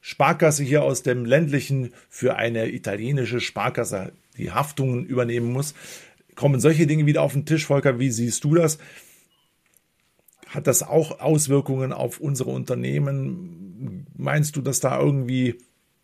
[0.00, 5.76] Sparkasse hier aus dem ländlichen für eine italienische Sparkasse die Haftungen übernehmen muss.
[6.40, 8.00] Kommen solche Dinge wieder auf den Tisch, Volker?
[8.00, 8.78] Wie siehst du das?
[10.48, 14.06] Hat das auch Auswirkungen auf unsere Unternehmen?
[14.16, 15.54] Meinst du, dass da irgendwie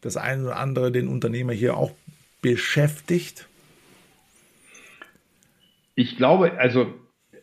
[0.01, 1.90] das eine oder andere den Unternehmer hier auch
[2.42, 3.49] beschäftigt?
[5.96, 6.94] ich glaube, also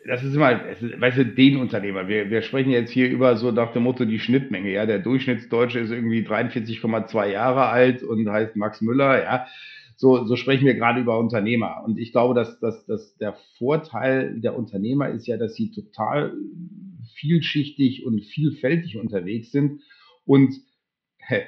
[0.05, 0.59] das ist immer,
[0.97, 2.07] weißt du, den Unternehmer.
[2.07, 4.69] Wir, wir sprechen jetzt hier über so nach dem Motto die Schnittmenge.
[4.69, 9.23] Ja, der Durchschnittsdeutsche ist irgendwie 43,2 Jahre alt und heißt Max Müller.
[9.23, 9.47] Ja,
[10.03, 11.81] so, so sprechen wir gerade über Unternehmer.
[11.85, 16.33] Und ich glaube, dass, dass, dass der Vorteil der Unternehmer ist ja, dass sie total
[17.15, 19.81] vielschichtig und vielfältig unterwegs sind
[20.25, 20.55] und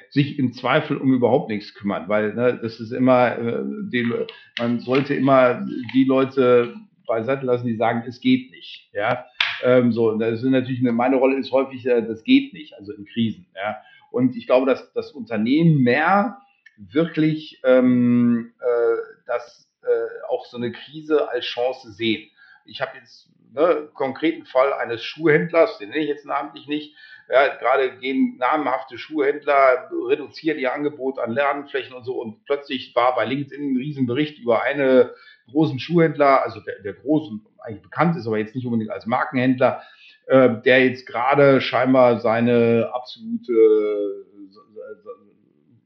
[0.08, 4.10] sich im Zweifel um überhaupt nichts kümmern, weil ne, das ist immer, äh, die,
[4.58, 6.74] man sollte immer die Leute
[7.06, 8.88] beiseite lassen, die sagen, es geht nicht.
[8.94, 9.26] Ja,
[9.64, 12.94] ähm, so, das ist natürlich eine, meine Rolle ist häufig, äh, das geht nicht, also
[12.94, 13.48] in Krisen.
[13.54, 13.76] Ja,
[14.10, 16.38] und ich glaube, dass das Unternehmen mehr
[16.78, 22.28] wirklich ähm, äh, das äh, auch so eine Krise als Chance sehen.
[22.64, 26.96] Ich habe jetzt ne, konkreten Fall eines Schuhhändlers, den nenne ich jetzt namentlich nicht.
[27.28, 32.20] Ja, gerade gehen namhafte Schuhhändler, reduzieren ihr Angebot an Lernflächen und so.
[32.20, 35.10] Und plötzlich war bei LinkedIn ein Riesenbericht über einen
[35.50, 39.06] großen Schuhhändler, also der, der groß und eigentlich bekannt ist, aber jetzt nicht unbedingt als
[39.06, 39.82] Markenhändler,
[40.26, 44.24] äh, der jetzt gerade scheinbar seine absolute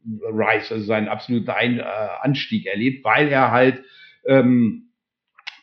[0.05, 1.85] Rise, also seinen absoluten Ein, äh,
[2.21, 3.83] Anstieg erlebt, weil er halt
[4.27, 4.91] ähm,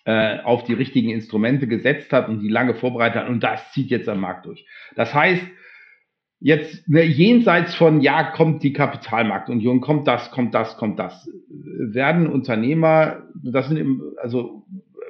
[0.05, 3.89] äh, auf die richtigen Instrumente gesetzt hat und die lange vorbereitet hat und das zieht
[3.89, 4.65] jetzt am Markt durch.
[4.95, 5.43] Das heißt,
[6.39, 12.27] jetzt ne, jenseits von, ja, kommt die Kapitalmarktunion, kommt das, kommt das, kommt das, werden
[12.27, 14.65] Unternehmer, das sind im, also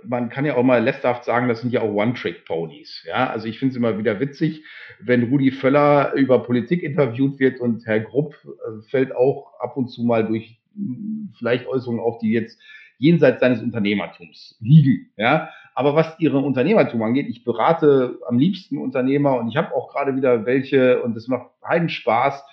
[0.08, 3.04] man kann ja auch mal lästerhaft sagen, das sind ja auch One-Trick-Ponys.
[3.08, 4.64] Ja, also ich finde es immer wieder witzig,
[5.00, 9.90] wenn Rudi Völler über Politik interviewt wird und Herr Grupp äh, fällt auch ab und
[9.90, 12.60] zu mal durch hm, vielleicht Äußerungen auf, die jetzt
[12.98, 15.12] jenseits seines Unternehmertums liegen.
[15.18, 19.94] Ja, aber was ihre Unternehmertum angeht, ich berate am liebsten Unternehmer und ich habe auch
[19.94, 22.44] gerade wieder welche und es macht heiden Spaß.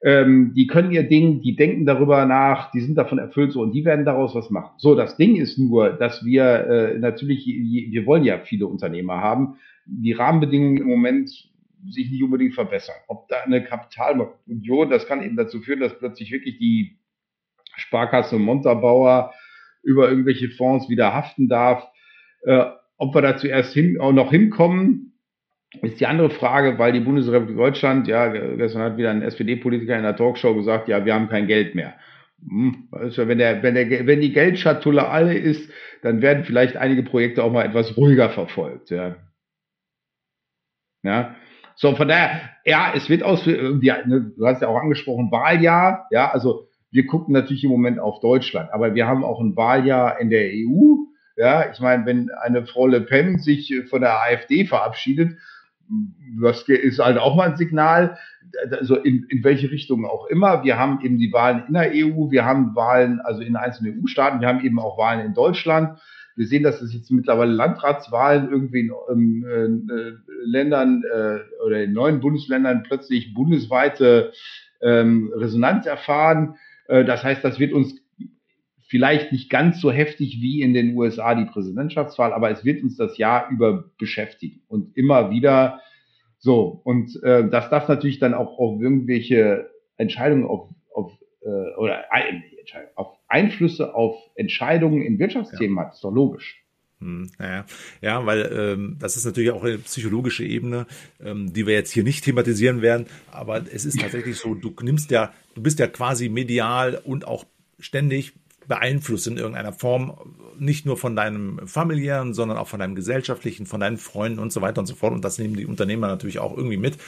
[0.00, 3.72] Ähm, die können ihr Ding, die denken darüber nach, die sind davon erfüllt so und
[3.72, 4.74] die werden daraus was machen.
[4.78, 9.56] So, das Ding ist nur, dass wir äh, natürlich, wir wollen ja viele Unternehmer haben,
[9.86, 11.30] die Rahmenbedingungen im Moment
[11.86, 12.94] sich nicht unbedingt verbessern.
[13.08, 16.98] Ob da eine Kapitalunion, das kann eben dazu führen, dass plötzlich wirklich die
[17.76, 19.32] Sparkasse Montabauer
[19.82, 21.84] über irgendwelche Fonds wieder haften darf.
[22.42, 25.07] Äh, ob wir da zuerst hin, auch noch hinkommen,
[25.82, 30.02] ist die andere Frage, weil die Bundesrepublik Deutschland, ja, gestern hat wieder ein SPD-Politiker in
[30.02, 31.94] der Talkshow gesagt, ja, wir haben kein Geld mehr.
[32.92, 35.70] Also wenn, der, wenn, der, wenn die Geldschatulle alle ist,
[36.02, 38.90] dann werden vielleicht einige Projekte auch mal etwas ruhiger verfolgt.
[38.90, 39.16] Ja.
[41.02, 41.34] Ja.
[41.74, 46.06] So, von daher, ja, es wird aus, ja, ne, du hast ja auch angesprochen, Wahljahr,
[46.10, 50.20] ja, also wir gucken natürlich im Moment auf Deutschland, aber wir haben auch ein Wahljahr
[50.20, 50.96] in der EU.
[51.36, 55.38] Ja, ich meine, wenn eine Frau Le Pen sich von der AfD verabschiedet,
[56.42, 58.18] das ist halt auch mal ein Signal,
[58.70, 60.64] also in, in welche Richtung auch immer.
[60.64, 64.40] Wir haben eben die Wahlen in der EU, wir haben Wahlen also in einzelnen EU-Staaten,
[64.40, 65.98] wir haben eben auch Wahlen in Deutschland.
[66.36, 70.12] Wir sehen, dass es jetzt mittlerweile Landratswahlen irgendwie in ähm, äh,
[70.44, 74.32] Ländern äh, oder in neuen Bundesländern plötzlich bundesweite
[74.80, 76.54] ähm, Resonanz erfahren.
[76.86, 78.00] Äh, das heißt, das wird uns
[78.88, 82.96] vielleicht nicht ganz so heftig wie in den USA die Präsidentschaftswahl, aber es wird uns
[82.96, 85.80] das Jahr über beschäftigen und immer wieder
[86.38, 86.80] so.
[86.84, 92.40] Und äh, dass das natürlich dann auch auf irgendwelche Entscheidungen auf, auf äh, oder äh,
[92.94, 95.84] auf Einflüsse auf Entscheidungen in Wirtschaftsthemen ja.
[95.84, 96.64] hat, ist doch logisch.
[97.00, 97.64] Hm, naja,
[98.00, 100.86] ja, weil ähm, das ist natürlich auch eine psychologische Ebene,
[101.22, 103.06] ähm, die wir jetzt hier nicht thematisieren werden.
[103.30, 107.44] Aber es ist tatsächlich so, du nimmst ja, du bist ja quasi medial und auch
[107.78, 108.32] ständig
[108.68, 110.14] beeinflusst in irgendeiner Form,
[110.58, 114.60] nicht nur von deinem familiären, sondern auch von deinem gesellschaftlichen, von deinen Freunden und so
[114.60, 115.14] weiter und so fort.
[115.14, 116.98] Und das nehmen die Unternehmer natürlich auch irgendwie mit.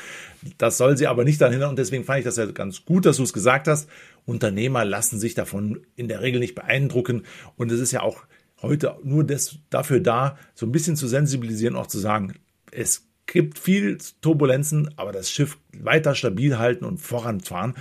[0.59, 1.71] Das soll sie aber nicht daran hindern.
[1.71, 3.89] Und deswegen fand ich das ja ganz gut, dass du es gesagt hast.
[4.25, 7.25] Unternehmer lassen sich davon in der Regel nicht beeindrucken.
[7.57, 8.25] Und es ist ja auch
[8.63, 12.35] heute nur das, dafür da, so ein bisschen zu sensibilisieren, auch zu sagen,
[12.71, 17.75] es gibt viel Turbulenzen, aber das Schiff weiter stabil halten und voranfahren.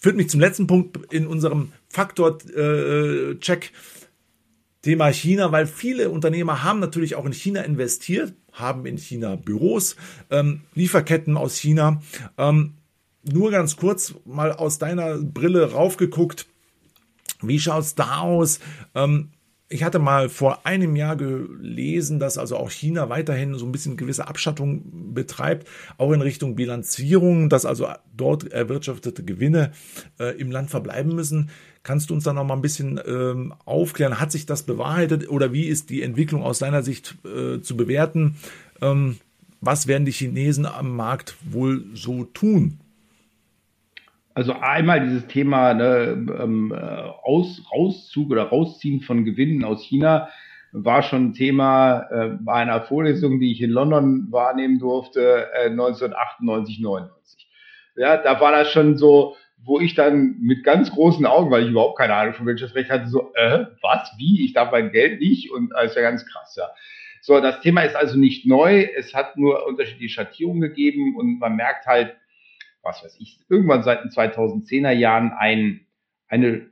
[0.00, 3.64] Führt mich zum letzten Punkt in unserem Faktor-Check.
[3.64, 3.76] Äh,
[4.82, 9.96] Thema China, weil viele Unternehmer haben natürlich auch in China investiert, haben in China Büros,
[10.30, 12.00] ähm, Lieferketten aus China.
[12.36, 12.74] Ähm,
[13.24, 16.46] nur ganz kurz mal aus deiner Brille raufgeguckt.
[17.42, 18.60] Wie schaut's da aus?
[18.94, 19.30] Ähm,
[19.70, 23.98] ich hatte mal vor einem Jahr gelesen, dass also auch China weiterhin so ein bisschen
[23.98, 29.72] gewisse Abschattung betreibt, auch in Richtung Bilanzierung, dass also dort erwirtschaftete Gewinne
[30.18, 31.50] äh, im Land verbleiben müssen.
[31.82, 34.20] Kannst du uns da noch mal ein bisschen ähm, aufklären?
[34.20, 38.36] Hat sich das bewahrheitet oder wie ist die Entwicklung aus deiner Sicht äh, zu bewerten?
[38.80, 39.18] Ähm,
[39.60, 42.80] was werden die Chinesen am Markt wohl so tun?
[44.38, 50.28] Also einmal dieses Thema ne, ähm, Aus, Rauszug oder Rausziehen von Gewinnen aus China
[50.70, 55.70] war schon ein Thema äh, bei einer Vorlesung, die ich in London wahrnehmen durfte, äh,
[55.70, 57.48] 1998, 99.
[57.96, 61.70] Ja, da war das schon so, wo ich dann mit ganz großen Augen, weil ich
[61.70, 65.50] überhaupt keine Ahnung von Wirtschaftsrecht hatte, so, äh, was, wie, ich darf mein Geld nicht
[65.50, 66.68] und ist ja ganz krass, ja.
[67.22, 71.56] So, das Thema ist also nicht neu, es hat nur unterschiedliche Schattierungen gegeben und man
[71.56, 72.14] merkt halt,
[72.88, 75.86] was weiß ich, irgendwann seit den 2010er Jahren ein,
[76.26, 76.66] eine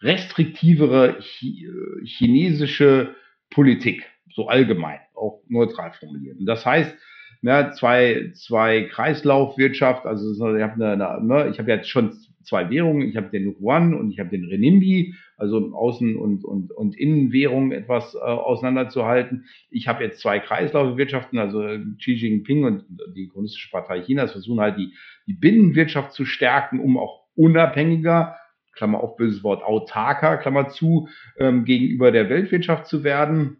[0.00, 3.14] restriktivere äh, chinesische
[3.50, 6.38] Politik, so allgemein, auch neutral formuliert.
[6.38, 6.94] Und das heißt,
[7.42, 13.08] ja, zwei, zwei Kreislaufwirtschaft, also ich habe ne, ich habe jetzt schon zwei Währungen.
[13.08, 17.72] Ich habe den Yuan und ich habe den Renminbi, also Außen- und, und, und Innenwährungen
[17.72, 19.46] etwas äh, auseinanderzuhalten.
[19.70, 21.62] Ich habe jetzt zwei Kreislaufwirtschaften, also
[21.98, 24.94] Xi Jinping und die Kommunistische Partei Chinas versuchen halt die,
[25.26, 28.36] die Binnenwirtschaft zu stärken, um auch unabhängiger
[28.74, 33.58] Klammer auf böses Wort, autarker, Klammer zu, ähm, gegenüber der Weltwirtschaft zu werden.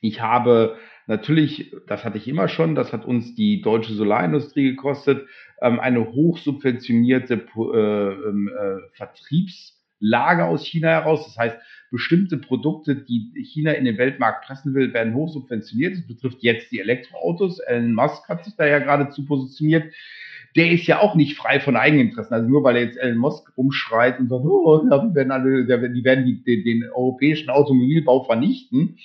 [0.00, 0.76] Ich habe
[1.10, 5.26] natürlich, das hatte ich immer schon, das hat uns die deutsche Solarindustrie gekostet,
[5.60, 11.26] ähm, eine hochsubventionierte äh, ähm, äh, Vertriebslage aus China heraus.
[11.26, 11.56] Das heißt,
[11.90, 15.96] bestimmte Produkte, die China in den Weltmarkt pressen will, werden hochsubventioniert.
[15.96, 17.58] Das betrifft jetzt die Elektroautos.
[17.58, 19.92] Elon Musk hat sich da ja geradezu positioniert
[20.56, 22.34] der ist ja auch nicht frei von Eigeninteressen.
[22.34, 26.04] Also nur weil er jetzt Elon Musk rumschreit und sagt, oh, die werden alle, die
[26.04, 28.98] werden den, den europäischen Automobilbau vernichten,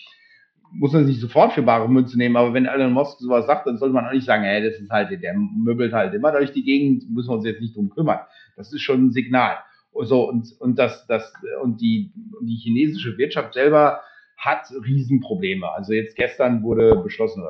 [0.78, 2.36] muss man sich sofort für bare Münze nehmen.
[2.36, 4.90] Aber wenn Elon Musk sowas sagt, dann sollte man auch nicht sagen, hey, das ist
[4.90, 8.20] halt, der möbelt halt immer durch die Gegend, müssen wir uns jetzt nicht drum kümmern.
[8.56, 9.58] Das ist schon ein Signal.
[10.04, 11.34] So, und, und das, das,
[11.64, 12.12] und die,
[12.42, 14.02] die chinesische Wirtschaft selber
[14.38, 15.70] hat Riesenprobleme.
[15.70, 17.44] Also jetzt gestern wurde beschlossen,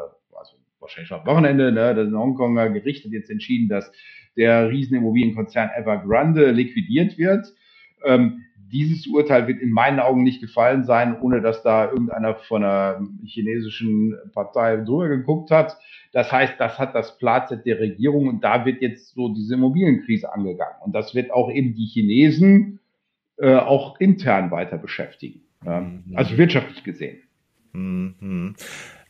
[0.85, 3.91] wahrscheinlich schon am Wochenende, ne, das Hongkonger Gericht hat jetzt entschieden, dass
[4.37, 7.47] der Riesenimmobilienkonzern Evergrande liquidiert wird.
[8.03, 12.63] Ähm, dieses Urteil wird in meinen Augen nicht gefallen sein, ohne dass da irgendeiner von
[12.63, 15.77] einer chinesischen Partei drüber geguckt hat.
[16.11, 20.31] Das heißt, das hat das Platzett der Regierung und da wird jetzt so diese Immobilienkrise
[20.31, 20.75] angegangen.
[20.81, 22.79] Und das wird auch eben die Chinesen
[23.37, 25.41] äh, auch intern weiter beschäftigen.
[25.65, 25.81] Ja?
[25.81, 26.03] Mhm.
[26.15, 27.17] Also wirtschaftlich gesehen.
[27.73, 28.55] Mhm.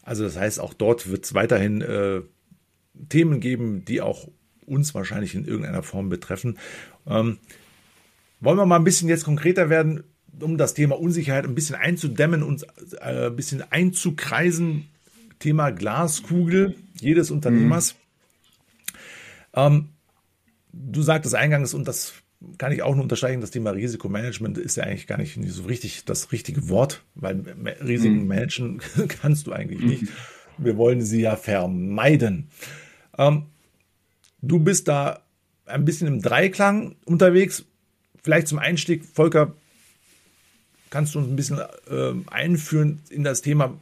[0.04, 2.22] Also das heißt, auch dort wird es weiterhin äh,
[3.10, 4.28] Themen geben, die auch
[4.66, 6.58] uns wahrscheinlich in irgendeiner Form betreffen.
[7.08, 7.38] Ähm,
[8.46, 10.04] wollen wir mal ein bisschen jetzt konkreter werden,
[10.40, 12.66] um das Thema Unsicherheit ein bisschen einzudämmen und
[13.02, 14.86] äh, ein bisschen einzukreisen.
[15.40, 17.96] Thema Glaskugel jedes Unternehmers.
[17.96, 18.00] Mhm.
[19.56, 19.90] Ähm,
[20.72, 22.14] du sagtest eingangs, und das
[22.58, 26.06] kann ich auch nur unterstreichen, das Thema Risikomanagement ist ja eigentlich gar nicht so richtig
[26.06, 27.44] das richtige Wort, weil
[27.84, 28.28] Risiken mhm.
[28.28, 28.82] managen
[29.22, 30.04] kannst du eigentlich nicht.
[30.04, 30.10] Mhm.
[30.58, 32.50] Wir wollen sie ja vermeiden.
[33.18, 33.48] Ähm,
[34.42, 35.22] du bist da
[35.66, 37.66] ein bisschen im Dreiklang unterwegs.
[38.26, 39.54] Vielleicht zum Einstieg, Volker,
[40.90, 43.76] kannst du uns ein bisschen äh, einführen in das Thema,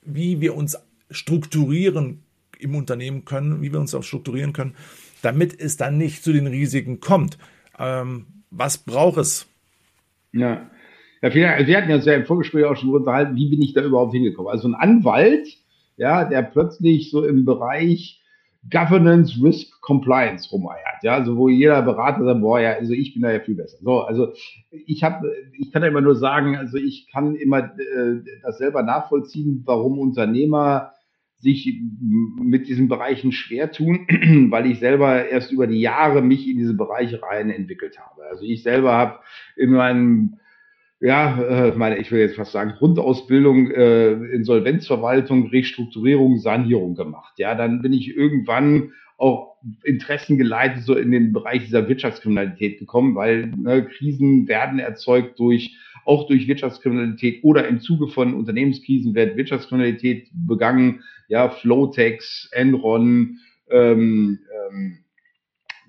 [0.00, 0.78] wie wir uns
[1.10, 2.22] strukturieren
[2.58, 4.74] im Unternehmen können, wie wir uns auch strukturieren können,
[5.20, 7.36] damit es dann nicht zu den Risiken kommt.
[7.78, 9.46] Ähm, was braucht es?
[10.32, 10.70] Ja.
[11.20, 11.50] Ja, vielen.
[11.50, 14.50] Also wir hatten ja im Vorgespräch auch schon unterhalten, wie bin ich da überhaupt hingekommen?
[14.50, 15.46] Also ein Anwalt,
[15.98, 18.22] ja, der plötzlich so im Bereich
[18.70, 23.22] Governance, Risk, Compliance rumeiert, ja, also wo jeder Berater sagt, boah, ja, also ich bin
[23.22, 23.78] da ja viel besser.
[23.82, 24.32] So, also
[24.70, 28.82] ich habe, ich kann ja immer nur sagen, also ich kann immer äh, das selber
[28.82, 30.92] nachvollziehen, warum Unternehmer
[31.36, 31.78] sich
[32.40, 34.06] mit diesen Bereichen schwer tun,
[34.50, 38.22] weil ich selber erst über die Jahre mich in diese Bereiche rein entwickelt habe.
[38.30, 39.18] Also ich selber habe
[39.56, 40.38] in meinem
[41.04, 47.34] ja, äh, meine, ich will jetzt fast sagen, Grundausbildung, äh, Insolvenzverwaltung, Restrukturierung, Sanierung gemacht.
[47.36, 53.14] Ja, dann bin ich irgendwann auch Interessen geleitet so in den Bereich dieser Wirtschaftskriminalität gekommen,
[53.16, 59.36] weil ne, Krisen werden erzeugt durch auch durch Wirtschaftskriminalität oder im Zuge von Unternehmenskrisen wird
[59.36, 61.02] Wirtschaftskriminalität begangen.
[61.28, 63.38] Ja, Flowtex, Enron,
[63.70, 64.38] ähm,
[64.70, 65.03] ähm,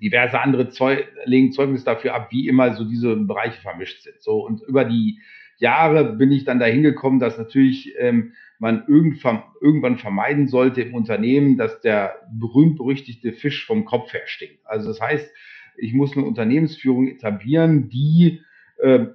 [0.00, 4.20] diverse andere Zeug, legen Zeugnis dafür ab, wie immer so diese Bereiche vermischt sind.
[4.20, 5.18] So und über die
[5.58, 11.56] Jahre bin ich dann dahin gekommen, dass natürlich ähm, man irgendwann, vermeiden sollte im Unternehmen,
[11.56, 14.60] dass der berühmt-berüchtigte Fisch vom Kopf her stinkt.
[14.64, 15.30] Also das heißt,
[15.78, 18.40] ich muss eine Unternehmensführung etablieren, die
[18.78, 19.06] äh,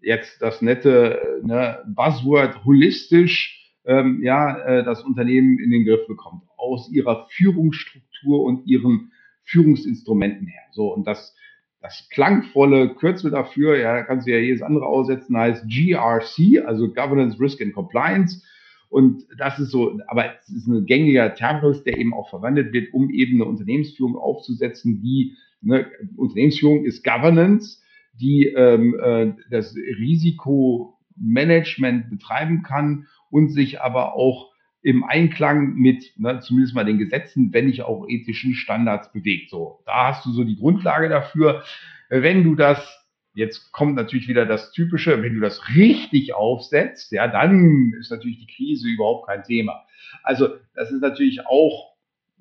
[0.00, 6.42] jetzt das nette ne, Buzzword holistisch ähm, ja, äh, das Unternehmen in den Griff bekommt.
[6.56, 9.12] Aus ihrer Führungsstruktur und ihren
[9.50, 10.62] Führungsinstrumenten her.
[10.72, 11.34] So, und das,
[11.80, 16.92] das klangvolle Kürzel dafür, ja, da kannst du ja jedes andere aussetzen, heißt GRC, also
[16.92, 18.42] Governance, Risk and Compliance.
[18.88, 22.92] Und das ist so, aber es ist ein gängiger Terminus, der eben auch verwendet wird,
[22.92, 25.86] um eben eine Unternehmensführung aufzusetzen, die, ne,
[26.16, 27.78] Unternehmensführung ist Governance,
[28.20, 34.49] die ähm, äh, das Risikomanagement betreiben kann und sich aber auch
[34.82, 39.50] im Einklang mit ne, zumindest mal den Gesetzen, wenn nicht auch ethischen Standards bewegt.
[39.50, 41.62] So, da hast du so die Grundlage dafür.
[42.08, 43.00] Wenn du das
[43.32, 48.38] Jetzt kommt natürlich wieder das Typische, wenn du das richtig aufsetzt, ja, dann ist natürlich
[48.38, 49.84] die Krise überhaupt kein Thema.
[50.24, 51.94] Also das ist natürlich auch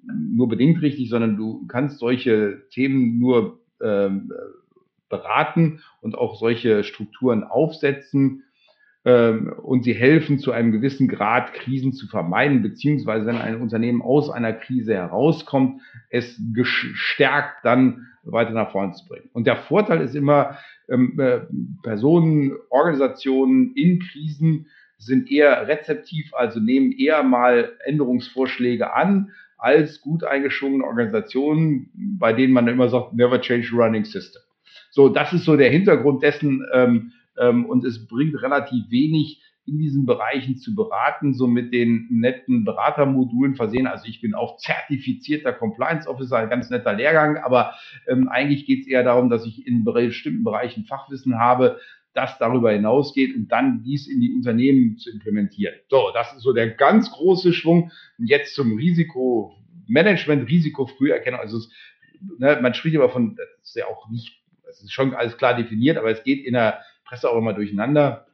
[0.03, 4.31] nur bedingt richtig, sondern du kannst solche Themen nur ähm,
[5.09, 8.43] beraten und auch solche Strukturen aufsetzen,
[9.03, 14.29] und sie helfen zu einem gewissen Grad Krisen zu vermeiden, beziehungsweise wenn ein Unternehmen aus
[14.29, 19.29] einer Krise herauskommt, es gestärkt dann weiter nach vorne zu bringen.
[19.33, 20.57] Und der Vorteil ist immer,
[20.89, 21.39] ähm, äh,
[21.83, 30.23] Personen, Organisationen in Krisen sind eher rezeptiv, also nehmen eher mal Änderungsvorschläge an, als gut
[30.23, 34.41] eingeschwungene Organisationen, bei denen man immer sagt, never change running system.
[34.91, 39.77] So, das ist so der Hintergrund dessen, ähm, ähm, und es bringt relativ wenig, in
[39.77, 43.87] diesen Bereichen zu beraten, so mit den netten Beratermodulen versehen.
[43.87, 47.75] Also ich bin auch zertifizierter Compliance Officer, ein ganz netter Lehrgang, aber
[48.07, 51.79] ähm, eigentlich geht es eher darum, dass ich in bestimmten Bereichen Fachwissen habe,
[52.13, 55.75] das darüber hinausgeht und dann dies in die Unternehmen zu implementieren.
[55.89, 57.91] So, das ist so der ganz große Schwung.
[58.17, 61.39] Und jetzt zum Risikomanagement, Risikofrüherkennung.
[61.39, 61.69] Also es,
[62.39, 65.55] ne, man spricht aber von, das ist ja auch nicht, es ist schon alles klar
[65.55, 68.27] definiert, aber es geht in der Presse auch immer durcheinander.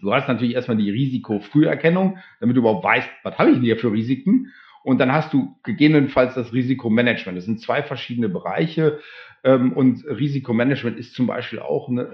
[0.00, 3.76] Du hast natürlich erstmal die Risikofrüherkennung, damit du überhaupt weißt, was habe ich denn hier
[3.76, 4.52] für Risiken.
[4.82, 7.36] Und dann hast du gegebenenfalls das Risikomanagement.
[7.36, 9.00] Das sind zwei verschiedene Bereiche.
[9.44, 12.08] Ähm, und Risikomanagement ist zum Beispiel auch eine,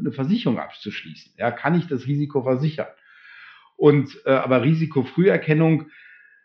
[0.00, 1.32] eine Versicherung abzuschließen.
[1.38, 2.88] Ja, kann ich das Risiko versichern?
[3.76, 5.86] Und äh, aber Risikofrüherkennung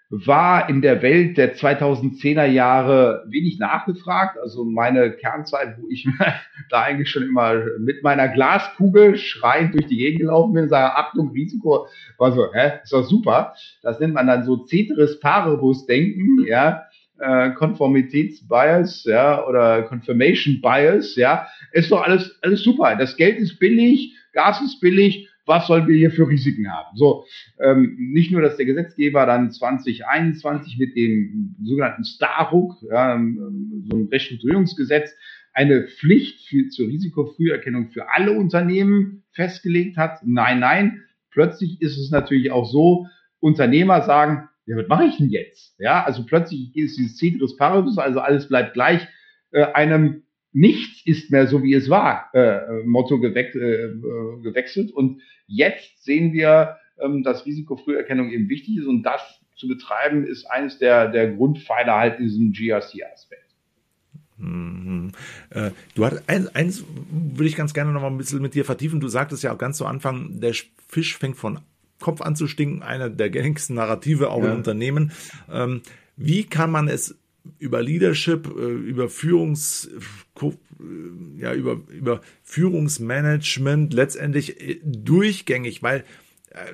[0.10, 4.38] war in der Welt der 2010er Jahre wenig nachgefragt.
[4.38, 6.08] Also meine Kernzeit, wo ich
[6.70, 11.32] da eigentlich schon immer mit meiner Glaskugel schreiend durch die Gegend gelaufen bin, sage, Achtung,
[11.32, 11.88] Risiko,
[12.18, 13.56] war so, hä, ist doch super.
[13.82, 16.84] Das nennt man dann so Ceteris Paribus Denken, ja,
[17.20, 22.96] äh, Konformitätsbias, ja, oder Confirmation Bias, ja, ist doch alles, alles super.
[22.96, 26.95] Das Geld ist billig, Gas ist billig, was sollen wir hier für Risiken haben?
[26.97, 27.25] So,
[27.60, 33.97] ähm, nicht nur, dass der Gesetzgeber dann 2021 mit dem sogenannten Starhook, ja, ähm, so
[33.97, 35.12] ein Restrukturierungsgesetz,
[35.53, 40.19] eine Pflicht für, zur Risikofrüherkennung für alle Unternehmen festgelegt hat.
[40.25, 41.01] Nein, nein.
[41.31, 43.08] Plötzlich ist es natürlich auch so,
[43.39, 45.79] Unternehmer sagen, ja, was mache ich denn jetzt?
[45.79, 49.08] Ja, also plötzlich ist dieses Ceteris Paribus, also alles bleibt gleich,
[49.51, 50.23] äh, einem
[50.56, 53.89] nichts ist mehr so, wie es war, äh, Motto geweck, äh,
[54.41, 54.89] gewechselt.
[54.91, 59.22] Und jetzt sehen wir, ähm, dass Risikofrüherkennung eben wichtig ist und das
[59.58, 63.54] zu betreiben ist eines der, der Grundpfeiler halt in diesem GRC-Aspekt.
[64.38, 65.12] Mhm.
[65.50, 68.63] Äh, du hast eins, eins würde ich ganz gerne noch mal ein bisschen mit dir
[68.63, 69.02] vertiefen.
[69.02, 70.54] Du sagtest ja auch ganz zu Anfang, der
[70.88, 71.60] Fisch fängt von
[72.00, 74.52] Kopf an zu stinken, einer der gängigsten Narrative auch ja.
[74.52, 75.12] in Unternehmen.
[75.52, 75.82] Ähm,
[76.15, 77.18] wie kann man es
[77.60, 79.89] über Leadership, äh, über Führungs,
[80.41, 80.51] äh,
[81.38, 86.03] ja, über, über Führungsmanagement letztendlich äh, durchgängig, weil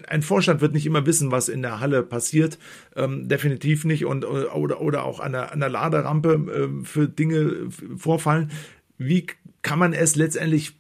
[0.07, 2.59] ein Vorstand wird nicht immer wissen, was in der Halle passiert,
[2.95, 7.69] ähm, definitiv nicht und oder oder auch an der, an der Laderampe äh, für Dinge
[7.97, 8.51] vorfallen.
[8.97, 9.25] Wie
[9.61, 10.73] kann man es letztendlich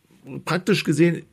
[0.45, 1.23] praktisch gesehen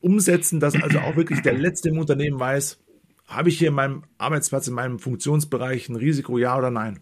[0.00, 2.78] umsetzen, dass also auch wirklich der Letzte im Unternehmen weiß,
[3.26, 7.00] habe ich hier in meinem Arbeitsplatz, in meinem Funktionsbereich ein Risiko, ja oder nein?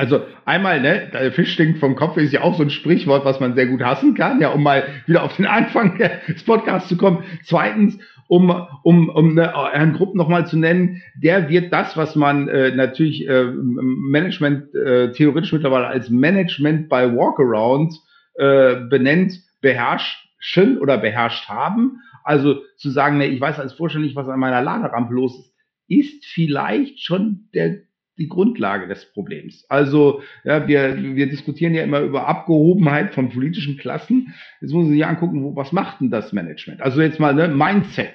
[0.00, 3.38] Also einmal, ne, der Fisch stinkt vom Kopf ist ja auch so ein Sprichwort, was
[3.38, 6.96] man sehr gut hassen kann, ja, um mal wieder auf den Anfang des Podcasts zu
[6.96, 7.22] kommen.
[7.44, 8.50] Zweitens, um,
[8.82, 13.28] um, um ne, Herrn Grupp nochmal zu nennen, der wird das, was man äh, natürlich
[13.28, 17.92] äh, Management äh, theoretisch mittlerweile als Management by Walkaround
[18.36, 21.98] äh, benennt, beherrschen oder beherrscht haben.
[22.24, 25.52] Also zu sagen, ne, ich weiß als Vorstand nicht, was an meiner Laderampe los ist,
[25.88, 27.80] ist vielleicht schon der
[28.20, 29.64] die Grundlage des Problems.
[29.68, 34.34] Also ja, wir, wir diskutieren ja immer über Abgehobenheit von politischen Klassen.
[34.60, 36.82] Jetzt muss man sich angucken, wo, was macht denn das Management?
[36.82, 38.12] Also jetzt mal ne, Mindset.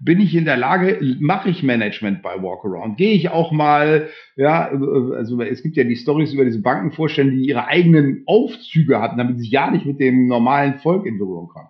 [0.00, 2.96] Bin ich in der Lage, mache ich Management bei Walkaround?
[2.96, 7.48] Gehe ich auch mal, ja, also es gibt ja die Stories über diese Bankenvorstände, die
[7.48, 11.68] ihre eigenen Aufzüge hatten, damit sie ja nicht mit dem normalen Volk in Berührung kommen.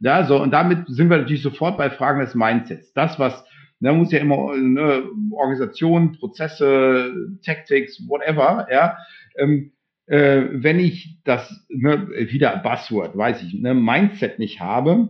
[0.00, 2.92] Ja, so, und damit sind wir natürlich sofort bei Fragen des Mindsets.
[2.94, 3.44] Das, was
[3.80, 7.14] da muss ja immer ne, Organisation, Prozesse,
[7.44, 8.96] Tactics, whatever, ja.
[9.36, 9.72] Ähm,
[10.06, 15.08] äh, wenn ich das, ne, wieder Buzzword, weiß ich, ne, Mindset nicht habe,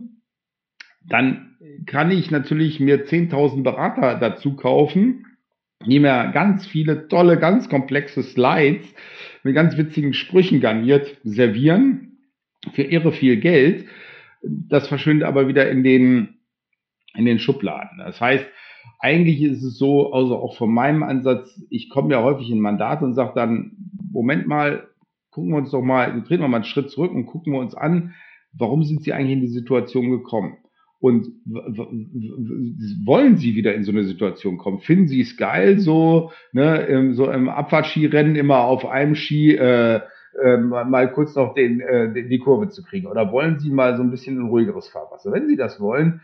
[1.07, 5.25] dann kann ich natürlich mir 10.000 Berater dazu kaufen,
[5.85, 8.85] die mir ganz viele tolle, ganz komplexe Slides
[9.43, 12.17] mit ganz witzigen Sprüchen garniert servieren
[12.73, 13.85] für irre viel Geld.
[14.41, 16.38] Das verschwindet aber wieder in den
[17.15, 17.99] in den Schubladen.
[17.99, 18.45] Das heißt,
[18.99, 23.05] eigentlich ist es so, also auch von meinem Ansatz, ich komme ja häufig in Mandate
[23.05, 23.71] und sage dann,
[24.11, 24.87] Moment mal,
[25.31, 27.75] gucken wir uns doch mal, treten wir mal einen Schritt zurück und gucken wir uns
[27.75, 28.13] an,
[28.53, 30.57] warum sind Sie eigentlich in die Situation gekommen?
[31.01, 31.27] Und
[33.05, 34.79] wollen Sie wieder in so eine Situation kommen?
[34.79, 40.01] Finden Sie es geil, so, ne, so im Abfahrtskirennen immer auf einem Ski äh,
[40.43, 43.07] äh, mal kurz noch den, äh, die Kurve zu kriegen?
[43.07, 45.31] Oder wollen Sie mal so ein bisschen ein ruhigeres Fahrwasser?
[45.31, 46.19] Wenn Sie das wollen,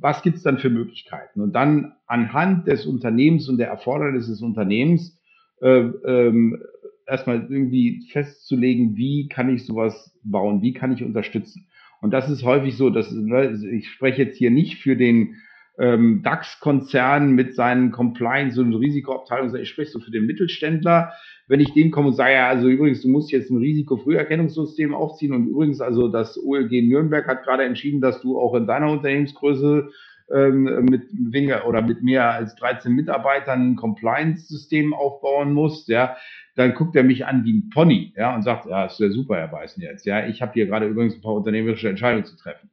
[0.00, 1.40] was gibt es dann für Möglichkeiten?
[1.40, 5.18] Und dann anhand des Unternehmens und der Erfordernisse des Unternehmens
[5.60, 6.62] äh, ähm,
[7.06, 11.66] erstmal irgendwie festzulegen, wie kann ich sowas bauen, wie kann ich unterstützen.
[12.00, 15.34] Und das ist häufig so, dass ne, ich spreche jetzt hier nicht für den
[15.78, 21.12] ähm, DAX-Konzern mit seinen Compliance- und Risikoabteilungen, ich spreche so für den Mittelständler.
[21.46, 25.32] Wenn ich dem komme und sage, ja, also übrigens, du musst jetzt ein Risikofrüherkennungssystem aufziehen
[25.32, 29.88] und übrigens, also das OLG Nürnberg hat gerade entschieden, dass du auch in deiner Unternehmensgröße
[30.30, 36.16] ähm, mit weniger oder mit mehr als 13 Mitarbeitern ein Compliance-System aufbauen musst, ja,
[36.54, 39.36] dann guckt er mich an wie ein Pony, ja, und sagt, ja, ist ja super,
[39.36, 42.68] Herr Beißen jetzt, ja, ich habe hier gerade übrigens ein paar unternehmerische Entscheidungen zu treffen.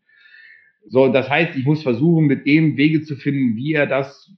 [0.88, 4.32] So, das heißt, ich muss versuchen, mit dem Wege zu finden, wie er das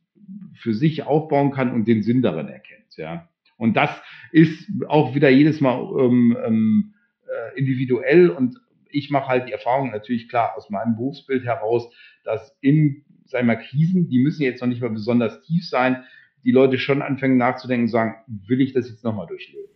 [0.56, 3.28] für sich aufbauen kann und den Sinn darin erkennt, ja.
[3.58, 3.90] Und das
[4.32, 6.94] ist auch wieder jedes Mal ähm, ähm,
[7.28, 11.92] äh, individuell und ich mache halt die Erfahrung natürlich klar aus meinem Berufsbild heraus,
[12.24, 16.04] dass in, sagen wir mal, Krisen, die müssen jetzt noch nicht mal besonders tief sein,
[16.44, 19.70] die Leute schon anfangen nachzudenken und sagen, will ich das jetzt nochmal durchleben?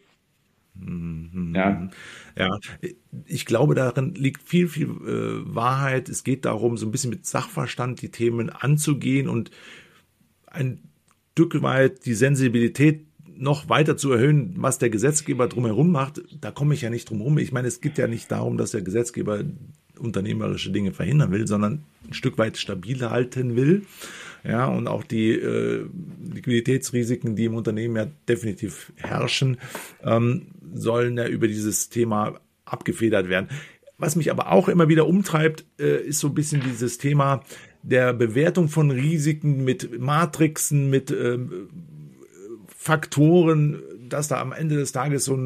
[0.82, 1.54] Mhm.
[1.56, 1.90] Ja.
[2.38, 2.60] ja,
[3.26, 6.10] ich glaube, darin liegt viel, viel äh, Wahrheit.
[6.10, 9.52] Es geht darum, so ein bisschen mit Sachverstand die Themen anzugehen und
[10.48, 10.80] ein
[11.34, 13.06] Stück weit die Sensibilität
[13.36, 16.22] noch weiter zu erhöhen, was der Gesetzgeber drumherum macht.
[16.40, 17.38] Da komme ich ja nicht drum rum.
[17.40, 19.44] Ich meine, es geht ja nicht darum, dass der Gesetzgeber
[19.98, 23.86] unternehmerische Dinge verhindern will, sondern ein Stück weit stabil halten will.
[24.44, 25.86] Ja, und auch die äh,
[26.34, 29.58] Liquiditätsrisiken, die im Unternehmen ja definitiv herrschen,
[30.04, 33.50] ähm, sollen ja über dieses Thema abgefedert werden.
[33.98, 37.44] Was mich aber auch immer wieder umtreibt, äh, ist so ein bisschen dieses Thema
[37.84, 41.38] der Bewertung von Risiken mit Matrixen, mit äh,
[42.68, 43.80] Faktoren,
[44.14, 45.44] dass da am Ende des Tages so ein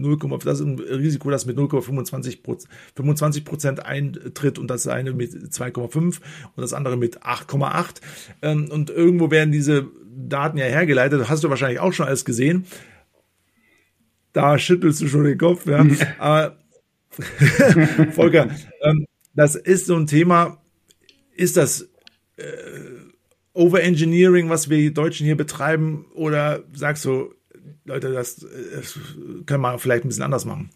[0.00, 5.96] 0, das ist ein Risiko, das mit 0,25 Prozent eintritt und das eine mit 2,5
[5.96, 6.20] und
[6.56, 8.00] das andere mit 8,8.
[8.42, 11.20] Ähm, und irgendwo werden diese Daten ja hergeleitet.
[11.20, 12.66] Das hast du wahrscheinlich auch schon alles gesehen.
[14.32, 15.84] Da schüttelst du schon den Kopf, ja.
[16.18, 16.58] Aber
[18.12, 18.48] Volker,
[18.82, 20.58] ähm, das ist so ein Thema.
[21.34, 21.88] Ist das
[22.36, 22.42] äh,
[23.54, 27.34] Overengineering, was wir Deutschen hier betreiben, oder sagst du,
[27.84, 28.98] Leute, das, das
[29.46, 30.70] können wir vielleicht ein bisschen anders machen?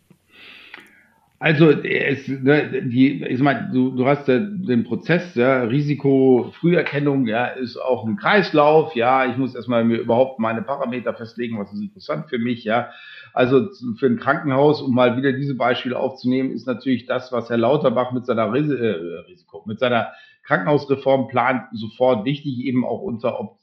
[1.39, 7.49] Also es, ne, die, ich meine, du, du hast den Prozess, ja, Risiko, Früherkennung, ja,
[7.49, 11.83] ist auch ein Kreislauf, ja, ich muss erstmal mir überhaupt meine Parameter festlegen, was ist
[11.83, 12.89] interessant für mich, ja.
[13.35, 17.59] Also für ein Krankenhaus, um mal wieder diese Beispiele aufzunehmen, ist natürlich das, was Herr
[17.59, 18.87] Lauterbach mit seiner Ris äh,
[19.29, 20.13] Risiko, mit seiner
[20.45, 23.59] Krankenhausreform plant, sofort wichtig, eben auch unter Op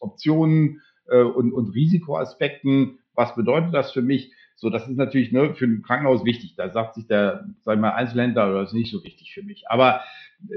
[0.00, 2.98] Optionen äh, und, und Risikoaspekten.
[3.14, 4.32] Was bedeutet das für mich?
[4.56, 6.54] So, das ist natürlich ne, für ein Krankenhaus wichtig.
[6.56, 9.64] Da sagt sich der, sag ich mal, Einzelhändler, das ist nicht so wichtig für mich.
[9.68, 10.00] Aber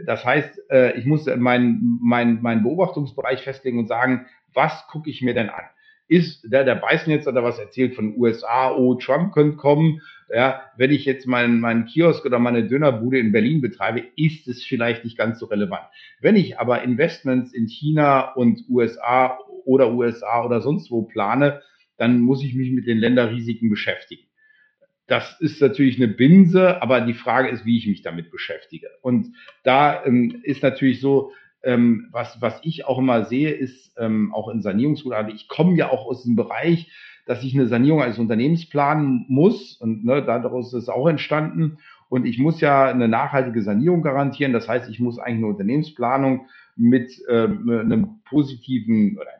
[0.05, 5.21] das heißt, äh, ich muss meinen mein, mein Beobachtungsbereich festlegen und sagen, was gucke ich
[5.21, 5.63] mir denn an?
[6.07, 10.01] Ist der, der Beißen jetzt oder was erzählt von USA, oh, Trump könnte kommen.
[10.33, 14.63] Ja, wenn ich jetzt meinen, meinen Kiosk oder meine Dönerbude in Berlin betreibe, ist es
[14.63, 15.83] vielleicht nicht ganz so relevant.
[16.19, 19.37] Wenn ich aber Investments in China und USA
[19.69, 21.61] oder USA oder sonst wo plane,
[21.97, 24.23] dann muss ich mich mit den Länderrisiken beschäftigen.
[25.07, 28.87] Das ist natürlich eine Binse, aber die Frage ist, wie ich mich damit beschäftige.
[29.01, 31.31] Und da ähm, ist natürlich so,
[31.63, 35.89] ähm, was, was ich auch immer sehe, ist ähm, auch in Sanierungsgutachten, ich komme ja
[35.89, 36.91] auch aus dem Bereich,
[37.25, 41.77] dass ich eine Sanierung eines Unternehmens planen muss und ne, daraus ist es auch entstanden.
[42.07, 44.51] Und ich muss ja eine nachhaltige Sanierung garantieren.
[44.51, 49.38] Das heißt, ich muss eigentlich eine Unternehmensplanung mit äh, einem positiven oder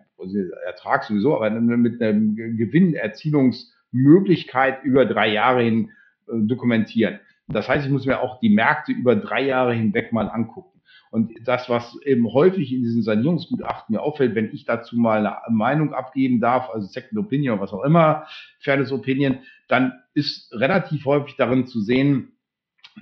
[0.65, 5.91] Ertrag sowieso, aber mit einer Gewinnerzielungsmöglichkeit über drei Jahre hin
[6.27, 7.19] äh, dokumentieren.
[7.47, 10.79] Das heißt, ich muss mir auch die Märkte über drei Jahre hinweg mal angucken.
[11.11, 15.39] Und das, was eben häufig in diesen Sanierungsgutachten mir auffällt, wenn ich dazu mal eine
[15.49, 18.27] Meinung abgeben darf, also Second Opinion was auch immer,
[18.59, 22.33] Fairness Opinion, dann ist relativ häufig darin zu sehen,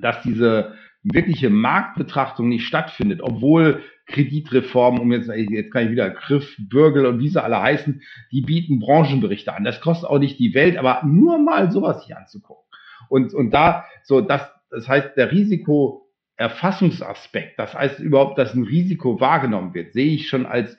[0.02, 6.56] dass diese wirkliche Marktbetrachtung nicht stattfindet, obwohl Kreditreform, um jetzt, jetzt kann ich wieder Griff,
[6.58, 8.02] Bürgel und wie sie alle heißen,
[8.32, 9.66] die bieten Branchenberichte an.
[9.66, 12.64] Das kostet auch nicht die Welt, aber nur mal sowas hier anzugucken.
[13.10, 19.20] Und, und da, so, das, das heißt, der Risikoerfassungsaspekt, das heißt überhaupt, dass ein Risiko
[19.20, 20.78] wahrgenommen wird, sehe ich schon als,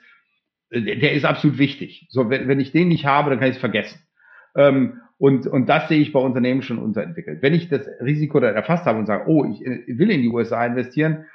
[0.71, 2.07] der ist absolut wichtig.
[2.09, 3.99] So, wenn, wenn ich den nicht habe, dann kann ich es vergessen.
[4.55, 7.41] Ähm, und, und das sehe ich bei Unternehmen schon unterentwickelt.
[7.41, 10.65] Wenn ich das Risiko dann erfasst habe und sage, oh, ich will in die USA
[10.65, 11.25] investieren,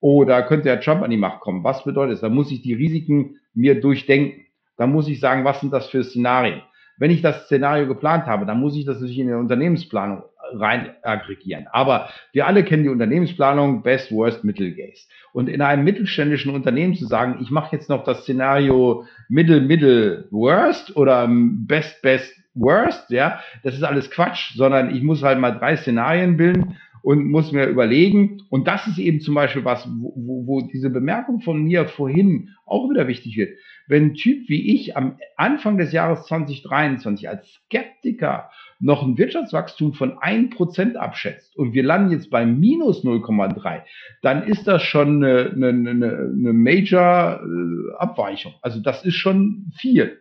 [0.00, 1.64] oder könnte der Trump an die Macht kommen?
[1.64, 2.20] Was bedeutet das?
[2.20, 4.46] Da muss ich die Risiken mir durchdenken.
[4.76, 6.62] Da muss ich sagen, was sind das für Szenarien?
[6.98, 10.22] Wenn ich das Szenario geplant habe, dann muss ich das natürlich in der Unternehmensplanung
[10.52, 11.66] rein aggregieren.
[11.72, 15.06] Aber wir alle kennen die Unternehmensplanung Best, Worst, Middle Case.
[15.32, 20.26] Und in einem mittelständischen Unternehmen zu sagen, ich mache jetzt noch das Szenario Middle, Middle,
[20.30, 25.50] Worst oder Best, Best, Worst, ja, das ist alles Quatsch, sondern ich muss halt mal
[25.50, 26.76] drei Szenarien bilden
[27.06, 31.40] und muss mir überlegen, und das ist eben zum Beispiel was, wo, wo diese Bemerkung
[31.40, 33.56] von mir vorhin auch wieder wichtig wird.
[33.86, 38.50] Wenn ein Typ wie ich am Anfang des Jahres 2023 als Skeptiker
[38.80, 43.82] noch ein Wirtschaftswachstum von 1% abschätzt und wir landen jetzt bei minus 0,3,
[44.22, 48.50] dann ist das schon eine, eine, eine, Major-Abweichung.
[48.50, 50.18] Äh, also das ist schon viel.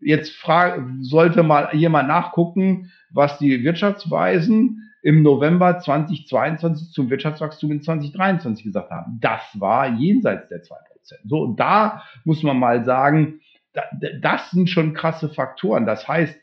[0.00, 7.82] Jetzt frag, sollte mal jemand nachgucken, was die Wirtschaftsweisen im November 2022 zum Wirtschaftswachstum in
[7.82, 9.18] 2023 gesagt haben.
[9.20, 10.72] Das war jenseits der 2%.
[11.24, 13.40] So, und da muss man mal sagen,
[14.20, 15.86] das sind schon krasse Faktoren.
[15.86, 16.36] Das heißt,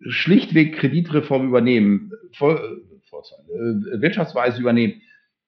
[0.00, 2.54] schlichtweg Kreditreform übernehmen, äh,
[4.00, 5.00] Wirtschaftsweise übernehmen,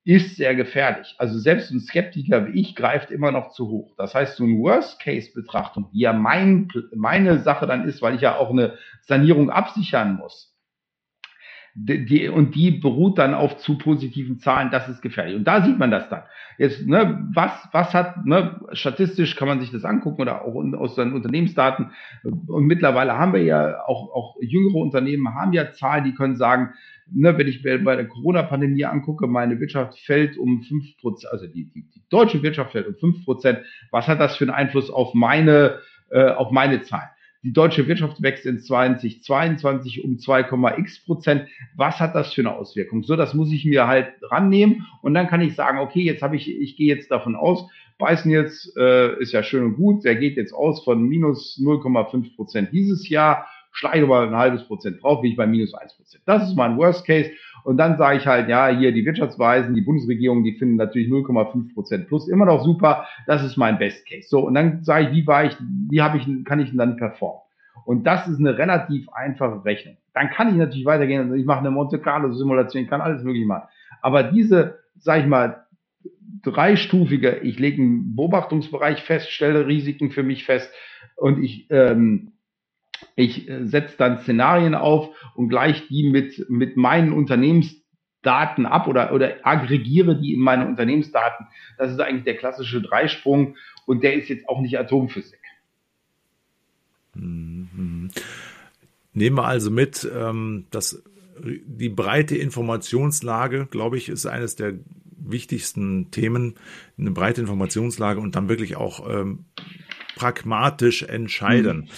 [0.05, 1.15] ist sehr gefährlich.
[1.19, 3.95] Also selbst ein Skeptiker wie ich greift immer noch zu hoch.
[3.99, 8.37] Das heißt, so eine Worst-Case-Betrachtung, die ja mein, meine Sache dann ist, weil ich ja
[8.37, 10.58] auch eine Sanierung absichern muss,
[11.81, 15.37] die, und die beruht dann auf zu positiven Zahlen, das ist gefährlich.
[15.37, 16.23] Und da sieht man das dann.
[16.59, 20.97] Jetzt, ne, was, was hat, ne, statistisch kann man sich das angucken oder auch aus
[20.97, 21.93] seinen Unternehmensdaten.
[22.25, 26.75] Und mittlerweile haben wir ja auch, auch jüngere Unternehmen haben ja Zahlen, die können sagen,
[27.13, 31.47] ne, wenn ich mir bei der Corona-Pandemie angucke, meine Wirtschaft fällt um fünf Prozent, also
[31.47, 33.61] die, die, die deutsche Wirtschaft fällt um fünf Prozent.
[33.93, 35.79] Was hat das für einen Einfluss auf meine,
[36.11, 37.09] äh, auf meine Zahlen?
[37.45, 41.49] Die deutsche Wirtschaft wächst in 2022 um 2,x Prozent.
[41.77, 43.05] Was hat das für eine Auswirkung?
[43.05, 46.37] So, das muss ich mir halt rannehmen und dann kann ich sagen, okay, jetzt habe
[46.37, 47.69] ich, ich gehe jetzt davon aus,
[47.99, 52.37] Beißen jetzt äh, ist ja schön und gut, der geht jetzt aus von minus 0,5
[52.37, 56.23] Prozent dieses Jahr, schlage aber ein halbes Prozent drauf, bin ich bei minus 1 Prozent.
[56.27, 57.31] Das ist mein Worst Case.
[57.65, 61.75] Und dann sage ich halt, ja, hier die Wirtschaftsweisen, die Bundesregierung, die finden natürlich 0,5
[61.75, 63.07] Prozent plus immer noch super.
[63.27, 64.29] Das ist mein Best Case.
[64.29, 65.57] So, und dann sage ich, wie war ich,
[65.91, 67.43] wie habe ich, kann ich denn dann performen?
[67.85, 69.97] Und das ist eine relativ einfache Rechnung.
[70.15, 71.35] Dann kann ich natürlich weitergehen.
[71.35, 73.69] Ich mache eine Monte Carlo Simulation, ich kann alles möglich machen.
[74.03, 75.65] Aber diese, sage ich mal,
[76.43, 80.73] dreistufige, ich lege einen Beobachtungsbereich fest, stelle Risiken für mich fest
[81.17, 82.33] und ich ähm,
[83.19, 89.13] ich äh, setze dann Szenarien auf und gleiche die mit, mit meinen Unternehmensdaten ab oder,
[89.13, 91.47] oder aggregiere die in meine Unternehmensdaten.
[91.79, 93.57] Das ist eigentlich der klassische Dreisprung
[93.87, 95.41] und der ist jetzt auch nicht Atomphysik.
[97.15, 98.11] Mhm.
[99.15, 101.03] Nehmen wir also mit, ähm, dass
[101.41, 104.75] die breite Informationslage, glaube ich, ist eines der
[105.17, 106.55] wichtigsten Themen,
[106.97, 109.47] eine breite Informationslage und dann wirklich auch ähm,
[110.15, 111.79] pragmatisch entscheiden.
[111.79, 111.89] Mhm.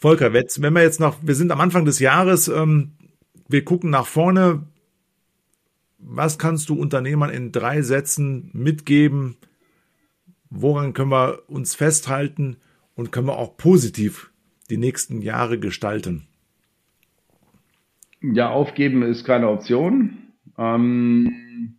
[0.00, 2.92] Volker, wenn wir jetzt noch, wir sind am Anfang des Jahres, ähm,
[3.48, 4.62] wir gucken nach vorne.
[5.98, 9.36] Was kannst du Unternehmern in drei Sätzen mitgeben?
[10.48, 12.56] Woran können wir uns festhalten
[12.94, 14.30] und können wir auch positiv
[14.70, 16.26] die nächsten Jahre gestalten?
[18.22, 20.16] Ja, aufgeben ist keine Option.
[20.56, 21.76] Ähm,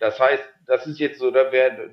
[0.00, 0.42] das heißt,
[0.72, 1.90] das ist jetzt so, da wäre,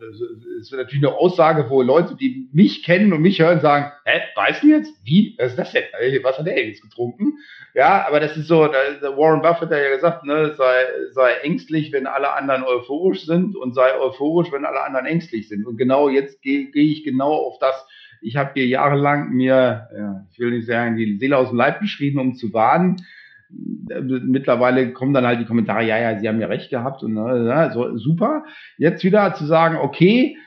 [0.57, 4.63] ist natürlich eine Aussage, wo Leute, die mich kennen und mich hören, sagen, hä, weißt
[4.63, 4.93] du jetzt?
[5.03, 5.35] Wie?
[5.37, 5.83] Was ist das denn?
[6.23, 7.33] Was hat der jetzt getrunken?
[7.73, 8.77] Ja, aber das ist so, da,
[9.17, 13.75] Warren Buffett hat ja gesagt, ne, sei, sei ängstlich, wenn alle anderen euphorisch sind und
[13.75, 15.67] sei euphorisch, wenn alle anderen ängstlich sind.
[15.67, 17.85] Und genau jetzt gehe geh ich genau auf das,
[18.21, 21.81] ich habe hier jahrelang mir, ja, ich will nicht sagen, die Seele aus dem Leib
[21.81, 23.05] geschrieben, um zu warnen
[23.49, 27.47] mittlerweile kommen dann halt die Kommentare, ja, ja, Sie haben ja recht gehabt und äh,
[27.47, 28.45] ja, so, super.
[28.77, 30.37] Jetzt wieder zu sagen, okay,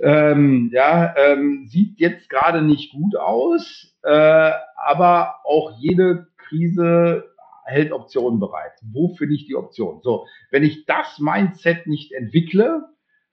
[0.00, 7.24] ähm, ja, ähm, sieht jetzt gerade nicht gut aus, äh, aber auch jede Krise
[7.64, 8.72] hält Optionen bereit.
[8.82, 10.00] Wo finde ich die Option?
[10.02, 12.82] So, wenn ich das Mindset nicht entwickle,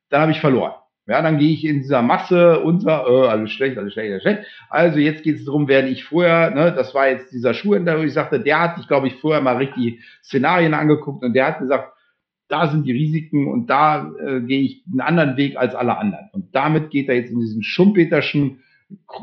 [0.10, 0.74] dann habe ich verloren.
[1.10, 4.44] Ja, dann gehe ich in dieser Masse unter, äh, alles schlecht, alles schlecht, alles schlecht.
[4.70, 8.04] Also jetzt geht es darum, werde ich vorher, ne, das war jetzt dieser Schuhhändler, wo
[8.04, 11.60] ich sagte, der hat sich, glaube ich, vorher mal richtig Szenarien angeguckt und der hat
[11.60, 11.94] gesagt,
[12.48, 16.30] da sind die Risiken und da äh, gehe ich einen anderen Weg als alle anderen.
[16.32, 18.62] Und damit geht er jetzt in diesen schumpeterschen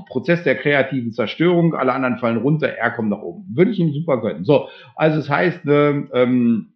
[0.08, 3.44] Prozess der kreativen Zerstörung, alle anderen fallen runter, er kommt nach oben.
[3.52, 4.44] Würde ich ihm super gönnen.
[4.44, 6.72] So, also es das heißt, ne, ähm,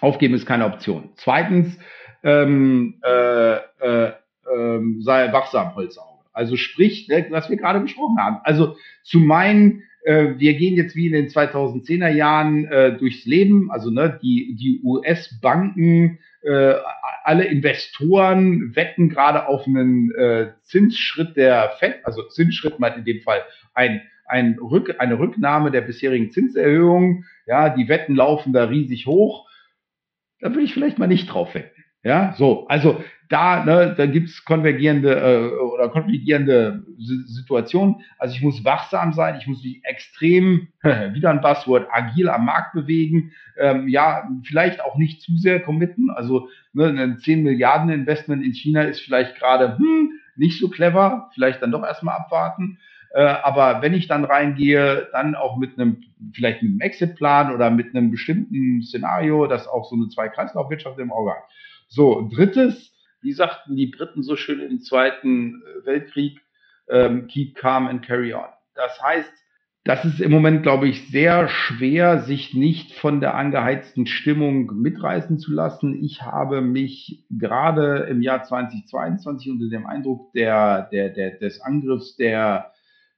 [0.00, 1.10] aufgeben ist keine Option.
[1.16, 1.76] Zweitens,
[2.22, 4.12] ähm, äh, äh,
[4.74, 6.24] ähm, sei wachsam, Holzauge.
[6.32, 8.38] Also sprich, ne, was wir gerade besprochen haben.
[8.42, 13.70] Also zu meinen äh, wir gehen jetzt wie in den 2010er Jahren äh, durchs Leben,
[13.70, 16.74] also ne, die, die US-Banken, äh,
[17.24, 23.22] alle Investoren wetten gerade auf einen äh, Zinsschritt der FED, also Zinsschritt meint in dem
[23.22, 27.24] Fall ein, ein Rück, eine Rücknahme der bisherigen Zinserhöhungen.
[27.46, 29.48] Ja, die Wetten laufen da riesig hoch.
[30.40, 31.73] Da würde ich vielleicht mal nicht drauf wetten.
[32.04, 37.96] Ja, so, also da, ne, da gibt's konvergierende äh, oder konfligierende Situationen.
[38.18, 42.74] Also ich muss wachsam sein, ich muss mich extrem, wieder ein Buzzword, agil am Markt
[42.74, 43.32] bewegen.
[43.58, 46.10] Ähm, ja, vielleicht auch nicht zu sehr committen.
[46.10, 51.30] Also ne, ein 10 Milliarden Investment in China ist vielleicht gerade hm, nicht so clever,
[51.32, 52.78] vielleicht dann doch erstmal abwarten.
[53.14, 56.02] Äh, aber wenn ich dann reingehe, dann auch mit einem,
[56.34, 61.12] vielleicht mit einem Exit-Plan oder mit einem bestimmten Szenario, das auch so eine Zwei-Kreislauf-Wirtschaft im
[61.12, 61.44] Auge hat.
[61.88, 66.40] So, drittes, wie sagten die Briten so schön im Zweiten äh, Weltkrieg,
[66.88, 68.48] ähm, keep calm and carry on.
[68.74, 69.32] Das heißt,
[69.86, 75.38] das ist im Moment, glaube ich, sehr schwer, sich nicht von der angeheizten Stimmung mitreißen
[75.38, 76.02] zu lassen.
[76.02, 82.16] Ich habe mich gerade im Jahr 2022 unter dem Eindruck der, der, der, des Angriffs
[82.16, 82.72] der,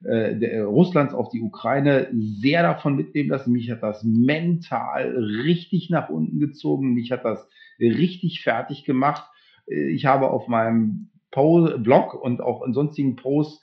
[0.04, 3.52] äh, der Russlands auf die Ukraine sehr davon mitnehmen lassen.
[3.52, 6.94] Mich hat das mental richtig nach unten gezogen.
[6.94, 7.48] Mich hat das
[7.80, 9.24] richtig fertig gemacht.
[9.66, 13.62] Ich habe auf meinem Blog und auch in sonstigen Posts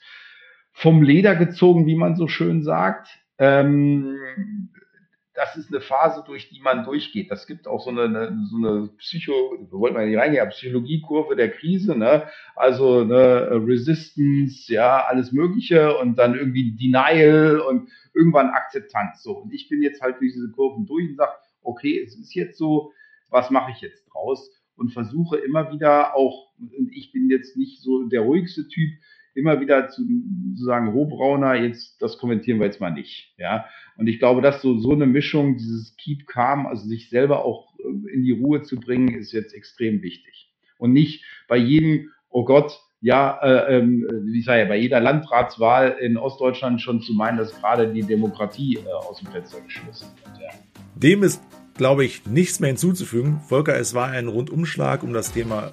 [0.72, 3.08] vom Leder gezogen, wie man so schön sagt.
[3.38, 4.70] Ähm,
[5.34, 7.30] das ist eine Phase, durch die man durchgeht.
[7.30, 11.34] Das gibt auch so eine, eine so eine Psycho, wir wollten mal nicht reingehen, Psychologiekurve
[11.34, 12.28] der Krise, ne?
[12.54, 19.22] Also eine Resistance, ja, alles Mögliche und dann irgendwie Denial und irgendwann Akzeptanz.
[19.22, 19.32] So.
[19.38, 21.32] Und ich bin jetzt halt durch diese Kurven durch und sage,
[21.62, 22.92] okay, es ist jetzt so,
[23.28, 24.50] was mache ich jetzt draus?
[24.76, 28.90] Und versuche immer wieder auch, und ich bin jetzt nicht so der ruhigste Typ,
[29.34, 30.02] immer wieder zu,
[30.56, 33.34] zu sagen, Rohbrauner, jetzt, das kommentieren wir jetzt mal nicht.
[33.36, 33.66] Ja.
[33.96, 37.74] Und ich glaube, dass so, so eine Mischung, dieses Keep Calm, also sich selber auch
[37.78, 40.52] äh, in die Ruhe zu bringen, ist jetzt extrem wichtig.
[40.78, 46.16] Und nicht bei jedem, oh Gott, ja, äh, äh, wie sage bei jeder Landratswahl in
[46.16, 50.42] Ostdeutschland schon zu meinen, dass gerade die Demokratie äh, aus dem Fenster geschmissen wird.
[50.42, 50.50] Ja.
[50.96, 51.42] Dem ist
[51.74, 53.40] glaube ich, nichts mehr hinzuzufügen.
[53.40, 55.72] Volker, es war ein Rundumschlag um das Thema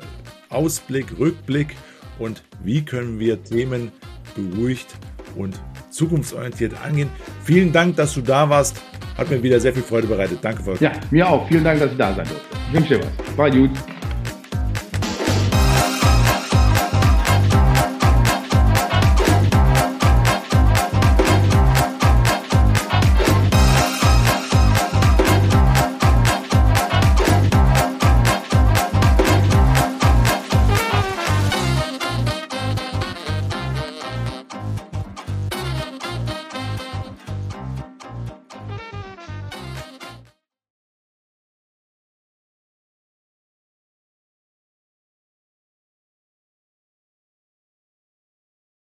[0.49, 1.75] Ausblick, Rückblick
[2.19, 3.91] und wie können wir Themen
[4.35, 4.87] beruhigt
[5.35, 5.59] und
[5.89, 7.09] zukunftsorientiert angehen.
[7.43, 8.81] Vielen Dank, dass du da warst.
[9.17, 10.39] Hat mir wieder sehr viel Freude bereitet.
[10.41, 10.83] Danke, Volker.
[10.83, 11.47] Ja, mir auch.
[11.47, 12.57] Vielen Dank, dass ich da sein durfte.
[12.67, 13.37] Ich wünsche dir was.
[13.37, 13.71] War gut.